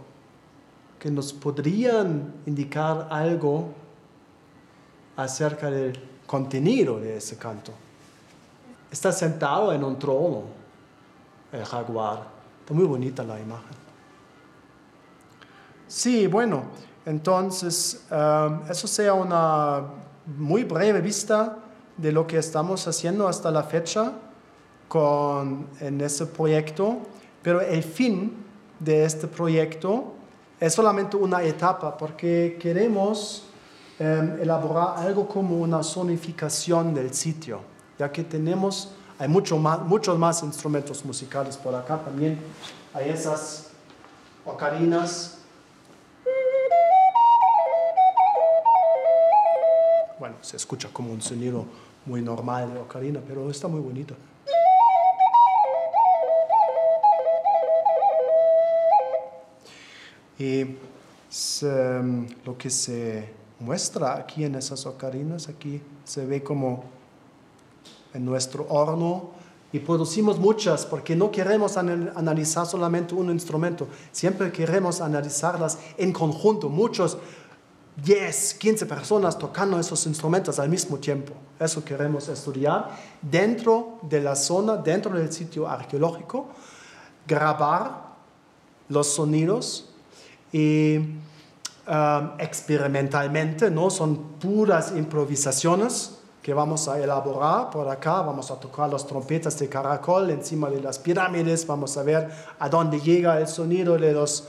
que 0.99 1.12
nos 1.12 1.33
podrían 1.33 2.35
indicar 2.45 3.07
algo 3.09 3.72
acerca 5.14 5.70
del 5.70 5.97
contenido 6.26 6.99
de 6.99 7.18
ese 7.18 7.37
canto. 7.37 7.70
Está 8.91 9.12
sentado 9.12 9.72
en 9.72 9.85
un 9.85 9.97
trono 9.97 10.43
el 11.53 11.64
jaguar. 11.64 12.26
Está 12.59 12.74
muy 12.74 12.87
bonita 12.87 13.22
la 13.22 13.39
imagen. 13.39 13.76
Sí, 15.87 16.26
bueno, 16.26 16.64
entonces 17.05 18.05
um, 18.11 18.61
eso 18.70 18.86
sea 18.86 19.14
una 19.14 19.82
muy 20.38 20.64
breve 20.64 21.00
vista 21.00 21.59
de 21.96 22.12
lo 22.12 22.26
que 22.26 22.38
estamos 22.38 22.86
haciendo 22.86 23.28
hasta 23.28 23.50
la 23.50 23.64
fecha 23.64 24.12
con, 24.88 25.66
en 25.80 26.00
ese 26.00 26.26
proyecto, 26.26 26.98
pero 27.42 27.61
el 27.61 27.82
fin 27.82 28.44
de 28.78 29.05
este 29.05 29.26
proyecto 29.26 30.14
es 30.61 30.74
solamente 30.74 31.16
una 31.16 31.42
etapa 31.42 31.96
porque 31.96 32.57
queremos 32.61 33.44
em, 33.98 34.40
elaborar 34.40 34.94
algo 34.98 35.26
como 35.26 35.59
una 35.59 35.82
zonificación 35.82 36.94
del 36.94 37.12
sitio, 37.14 37.61
ya 37.98 38.12
que 38.12 38.22
tenemos, 38.22 38.92
hay 39.18 39.28
mucho 39.28 39.59
más, 39.59 39.80
muchos 39.80 40.18
más 40.18 40.42
instrumentos 40.42 41.05
musicales 41.05 41.57
por 41.57 41.74
acá 41.74 41.98
también, 41.98 42.38
hay 42.94 43.11
esas 43.11 43.70
ocarinas. 44.44 45.38
Se 50.43 50.57
escucha 50.57 50.88
como 50.93 51.12
un 51.12 51.22
sonido 51.22 51.64
muy 52.05 52.20
normal 52.20 52.74
de 52.74 52.80
ocarina, 52.80 53.20
pero 53.26 53.51
está 53.51 53.68
muy 53.68 53.80
bonito. 53.80 54.14
Y 60.38 60.61
em, 61.62 62.26
lo 62.45 62.59
que 62.59 62.68
se 62.68 63.28
muestra 63.61 64.16
aquí 64.16 64.45
en 64.45 64.57
esas 64.57 64.84
ocarinas, 64.86 65.49
aquí 65.49 65.80
se 66.05 66.26
ve 66.26 66.43
como 66.43 66.84
en 68.12 68.24
nuestro 68.24 68.66
horno 68.68 69.30
y 69.72 69.78
producimos 69.78 70.38
muchas 70.38 70.84
porque 70.84 71.14
no 71.14 71.30
queremos 71.30 71.76
analizar 71.76 72.66
solamente 72.66 73.14
un 73.14 73.30
instrumento, 73.30 73.86
siempre 74.11 74.51
queremos 74.51 75.01
analizarlas 75.01 75.78
en 75.97 76.12
conjunto, 76.12 76.68
muchos 76.68 77.16
10, 77.97 78.55
15 78.55 78.86
personas 78.86 79.38
tocando 79.38 79.78
esos 79.78 80.07
instrumentos 80.07 80.59
al 80.59 80.68
mismo 80.68 80.99
tiempo. 80.99 81.34
Eso 81.61 81.84
queremos 81.84 82.28
estudiar 82.28 82.88
dentro 83.20 83.99
de 84.03 84.20
la 84.20 84.34
zona, 84.34 84.76
dentro 84.76 85.12
del 85.12 85.32
sitio 85.32 85.68
arqueológico, 85.68 86.49
grabar 87.26 88.12
los 88.88 89.09
sonidos 89.09 89.90
y 90.53 90.97
um, 90.97 92.30
experimentalmente, 92.38 93.70
no 93.70 93.90
son 93.90 94.38
puras 94.40 94.93
improvisaciones 94.97 96.12
que 96.43 96.53
vamos 96.53 96.88
a 96.88 97.01
elaborar 97.01 97.70
por 97.70 97.88
acá, 97.88 98.20
vamos 98.20 98.51
a 98.51 98.57
tocar 98.59 98.90
las 98.90 99.07
trompetas 99.07 99.57
de 99.61 99.68
caracol 99.68 100.28
encima 100.30 100.68
de 100.68 100.80
las 100.80 100.99
pirámides, 100.99 101.64
vamos 101.64 101.97
a 101.97 102.03
ver 102.03 102.28
a 102.59 102.68
dónde 102.68 103.01
llega 103.01 103.38
el 103.38 103.47
sonido 103.47 103.97
de 103.97 104.12
las 104.12 104.49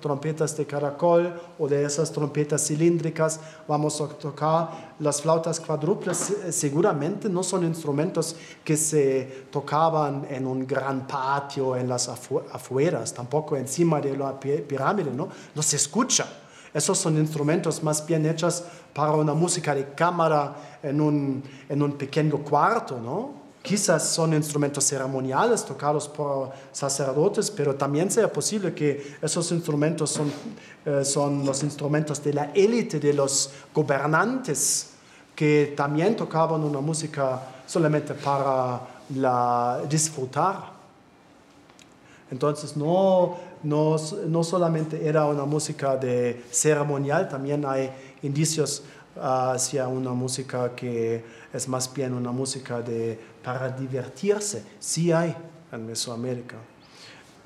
trompetas 0.00 0.56
de 0.56 0.66
caracol 0.66 1.38
o 1.58 1.68
de 1.68 1.84
esas 1.84 2.10
trompetas 2.10 2.66
cilíndricas, 2.66 3.38
vamos 3.68 4.00
a 4.00 4.08
tocar 4.08 4.94
las 4.98 5.20
flautas 5.20 5.60
cuádruples, 5.60 6.36
seguramente 6.50 7.28
no 7.28 7.42
son 7.42 7.64
instrumentos 7.64 8.34
que 8.64 8.78
se 8.78 9.44
tocaban 9.50 10.26
en 10.30 10.46
un 10.46 10.66
gran 10.66 11.06
patio 11.06 11.76
en 11.76 11.86
las 11.86 12.08
afueras, 12.08 13.12
tampoco 13.12 13.56
encima 13.56 14.00
de 14.00 14.16
la 14.16 14.40
pirámide, 14.40 15.10
¿no? 15.10 15.28
No 15.54 15.62
se 15.62 15.76
escucha. 15.76 16.26
Esos 16.72 16.98
son 16.98 17.18
instrumentos 17.18 17.82
más 17.82 18.06
bien 18.06 18.26
hechos 18.26 18.62
para 18.94 19.12
una 19.12 19.34
música 19.34 19.74
de 19.74 19.92
cámara 19.94 20.54
en 20.82 21.00
un, 21.00 21.42
en 21.68 21.82
un 21.82 21.92
pequeño 21.92 22.38
cuarto, 22.38 23.00
¿no? 23.00 23.40
Quizás 23.62 24.08
son 24.08 24.32
instrumentos 24.32 24.84
ceremoniales 24.84 25.64
tocados 25.64 26.08
por 26.08 26.50
sacerdotes, 26.72 27.50
pero 27.50 27.74
también 27.74 28.10
sea 28.10 28.32
posible 28.32 28.72
que 28.72 29.16
esos 29.20 29.52
instrumentos 29.52 30.10
son, 30.10 30.32
eh, 30.86 31.04
son 31.04 31.44
los 31.44 31.62
instrumentos 31.62 32.24
de 32.24 32.32
la 32.32 32.52
élite, 32.54 32.98
de 32.98 33.12
los 33.12 33.50
gobernantes, 33.74 34.92
que 35.36 35.74
también 35.76 36.16
tocaban 36.16 36.62
una 36.62 36.80
música 36.80 37.42
solamente 37.66 38.14
para 38.14 38.80
la, 39.14 39.82
disfrutar. 39.88 40.79
Entonces 42.30 42.76
no, 42.76 43.36
no, 43.62 43.96
no 44.28 44.44
solamente 44.44 45.06
era 45.06 45.26
una 45.26 45.44
música 45.44 45.96
de 45.96 46.44
ceremonial, 46.50 47.28
también 47.28 47.64
hay 47.66 47.90
indicios 48.22 48.82
hacia 49.20 49.88
una 49.88 50.12
música 50.12 50.74
que 50.74 51.24
es 51.52 51.68
más 51.68 51.92
bien 51.92 52.14
una 52.14 52.30
música 52.30 52.80
de, 52.80 53.18
para 53.42 53.68
divertirse. 53.70 54.64
Sí 54.78 55.12
hay 55.12 55.34
en 55.72 55.86
Mesoamérica. 55.86 56.56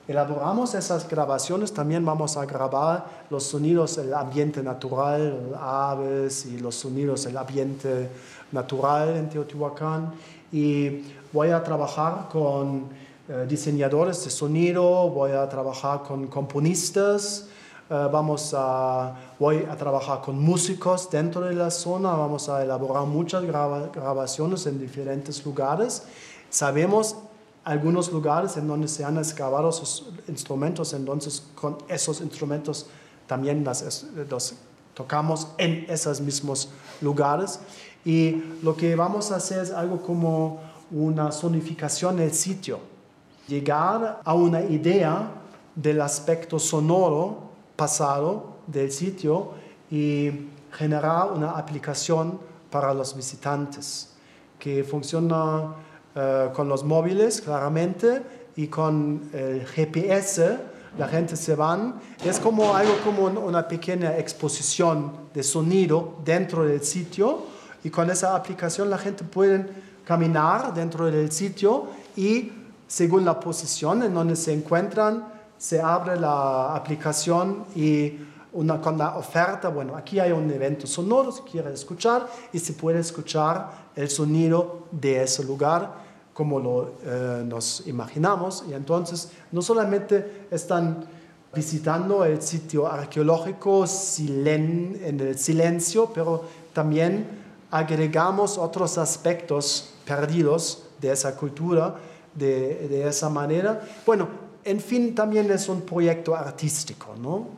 Elaboramos 0.06 0.74
esas 0.74 1.08
grabaciones, 1.08 1.72
también 1.72 2.04
vamos 2.04 2.36
a 2.36 2.44
grabar 2.44 3.24
los 3.30 3.44
sonidos 3.44 3.96
del 3.96 4.12
ambiente 4.12 4.62
natural, 4.62 5.56
aves 5.58 6.44
y 6.44 6.58
los 6.58 6.74
sonidos 6.74 7.24
del 7.24 7.38
ambiente 7.38 8.10
natural 8.52 9.16
en 9.16 9.30
Teotihuacán. 9.30 10.12
Y 10.52 11.04
voy 11.32 11.48
a 11.48 11.64
trabajar 11.64 12.28
con 12.30 12.90
eh, 13.28 13.46
diseñadores 13.48 14.22
de 14.24 14.30
sonido, 14.30 15.08
voy 15.08 15.32
a 15.32 15.48
trabajar 15.48 16.02
con 16.02 16.26
componistas, 16.26 17.46
eh, 17.88 18.08
vamos 18.12 18.54
a, 18.54 19.14
voy 19.38 19.66
a 19.70 19.76
trabajar 19.76 20.20
con 20.20 20.38
músicos 20.38 21.08
dentro 21.10 21.42
de 21.42 21.54
la 21.54 21.70
zona, 21.70 22.12
vamos 22.12 22.48
a 22.48 22.62
elaborar 22.62 23.06
muchas 23.06 23.42
grabaciones 23.44 24.66
en 24.66 24.78
diferentes 24.78 25.44
lugares. 25.44 26.02
Sabemos 26.50 27.16
algunos 27.64 28.12
lugares 28.12 28.58
en 28.58 28.68
donde 28.68 28.88
se 28.88 29.04
han 29.04 29.16
excavado 29.16 29.70
esos 29.70 30.06
instrumentos, 30.28 30.92
entonces 30.92 31.42
con 31.54 31.78
esos 31.88 32.20
instrumentos 32.20 32.86
también 33.26 33.64
las, 33.64 34.06
los 34.28 34.54
tocamos 34.92 35.48
en 35.56 35.86
esos 35.88 36.20
mismos 36.20 36.68
lugares. 37.00 37.60
Y 38.04 38.42
lo 38.62 38.76
que 38.76 38.94
vamos 38.96 39.32
a 39.32 39.36
hacer 39.36 39.62
es 39.62 39.70
algo 39.70 40.02
como 40.02 40.60
una 40.90 41.32
sonificación 41.32 42.18
del 42.18 42.32
sitio, 42.34 42.80
llegar 43.48 44.20
a 44.24 44.34
una 44.34 44.60
idea 44.62 45.30
del 45.74 46.00
aspecto 46.00 46.58
sonoro 46.58 47.50
pasado 47.76 48.56
del 48.66 48.90
sitio 48.90 49.52
y 49.90 50.30
generar 50.72 51.32
una 51.32 51.52
aplicación 51.52 52.38
para 52.70 52.94
los 52.94 53.16
visitantes 53.16 54.14
que 54.58 54.82
funciona 54.82 55.74
eh, 56.14 56.50
con 56.54 56.68
los 56.68 56.84
móviles 56.84 57.40
claramente 57.40 58.22
y 58.56 58.68
con 58.68 59.28
el 59.32 59.66
GPS 59.66 60.58
la 60.98 61.08
gente 61.08 61.36
se 61.36 61.54
van. 61.54 62.00
Es 62.24 62.38
como 62.38 62.74
algo 62.74 62.94
como 63.04 63.24
una 63.24 63.66
pequeña 63.66 64.16
exposición 64.16 65.12
de 65.34 65.42
sonido 65.42 66.18
dentro 66.24 66.64
del 66.64 66.82
sitio 66.84 67.46
y 67.82 67.90
con 67.90 68.10
esa 68.10 68.36
aplicación 68.36 68.88
la 68.90 68.98
gente 68.98 69.24
puede 69.24 69.66
caminar 70.04 70.72
dentro 70.72 71.06
del 71.06 71.32
sitio 71.32 71.88
y 72.16 72.52
según 72.86 73.24
la 73.24 73.40
posición 73.40 74.02
en 74.02 74.14
donde 74.14 74.36
se 74.36 74.52
encuentran 74.52 75.34
se 75.58 75.80
abre 75.80 76.18
la 76.18 76.74
aplicación 76.74 77.64
y 77.74 78.18
una, 78.52 78.80
con 78.80 78.98
la 78.98 79.16
oferta, 79.16 79.68
bueno, 79.68 79.96
aquí 79.96 80.20
hay 80.20 80.30
un 80.30 80.50
evento 80.50 80.86
sonoro, 80.86 81.32
si 81.32 81.42
quiere 81.42 81.72
escuchar, 81.72 82.26
y 82.52 82.58
se 82.58 82.74
puede 82.74 83.00
escuchar 83.00 83.70
el 83.96 84.08
sonido 84.10 84.86
de 84.92 85.22
ese 85.22 85.42
lugar 85.44 86.04
como 86.32 86.60
lo 86.60 86.94
eh, 87.02 87.44
nos 87.46 87.86
imaginamos. 87.86 88.64
Y 88.68 88.74
entonces 88.74 89.30
no 89.52 89.62
solamente 89.62 90.46
están 90.50 91.06
visitando 91.54 92.24
el 92.24 92.42
sitio 92.42 92.86
arqueológico 92.86 93.86
en 94.18 95.20
el 95.20 95.38
silencio, 95.38 96.10
pero 96.12 96.44
también 96.72 97.26
agregamos 97.70 98.58
otros 98.58 98.98
aspectos 98.98 99.94
perdidos 100.04 100.84
de 101.00 101.12
esa 101.12 101.36
cultura 101.36 101.94
de, 102.34 103.06
esa 103.08 103.28
manera. 103.28 103.80
Bueno, 104.04 104.28
en 104.64 104.80
fin, 104.80 105.14
también 105.14 105.50
es 105.50 105.68
un 105.68 105.82
proyecto 105.82 106.34
artístico, 106.34 107.14
¿no? 107.20 107.48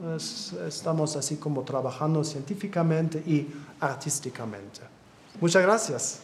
estamos 0.66 1.16
así 1.16 1.36
como 1.36 1.62
trabajando 1.62 2.24
científicamente 2.24 3.18
y 3.18 3.46
artísticamente. 3.80 4.80
Muchas 5.40 5.62
gracias. 5.62 6.20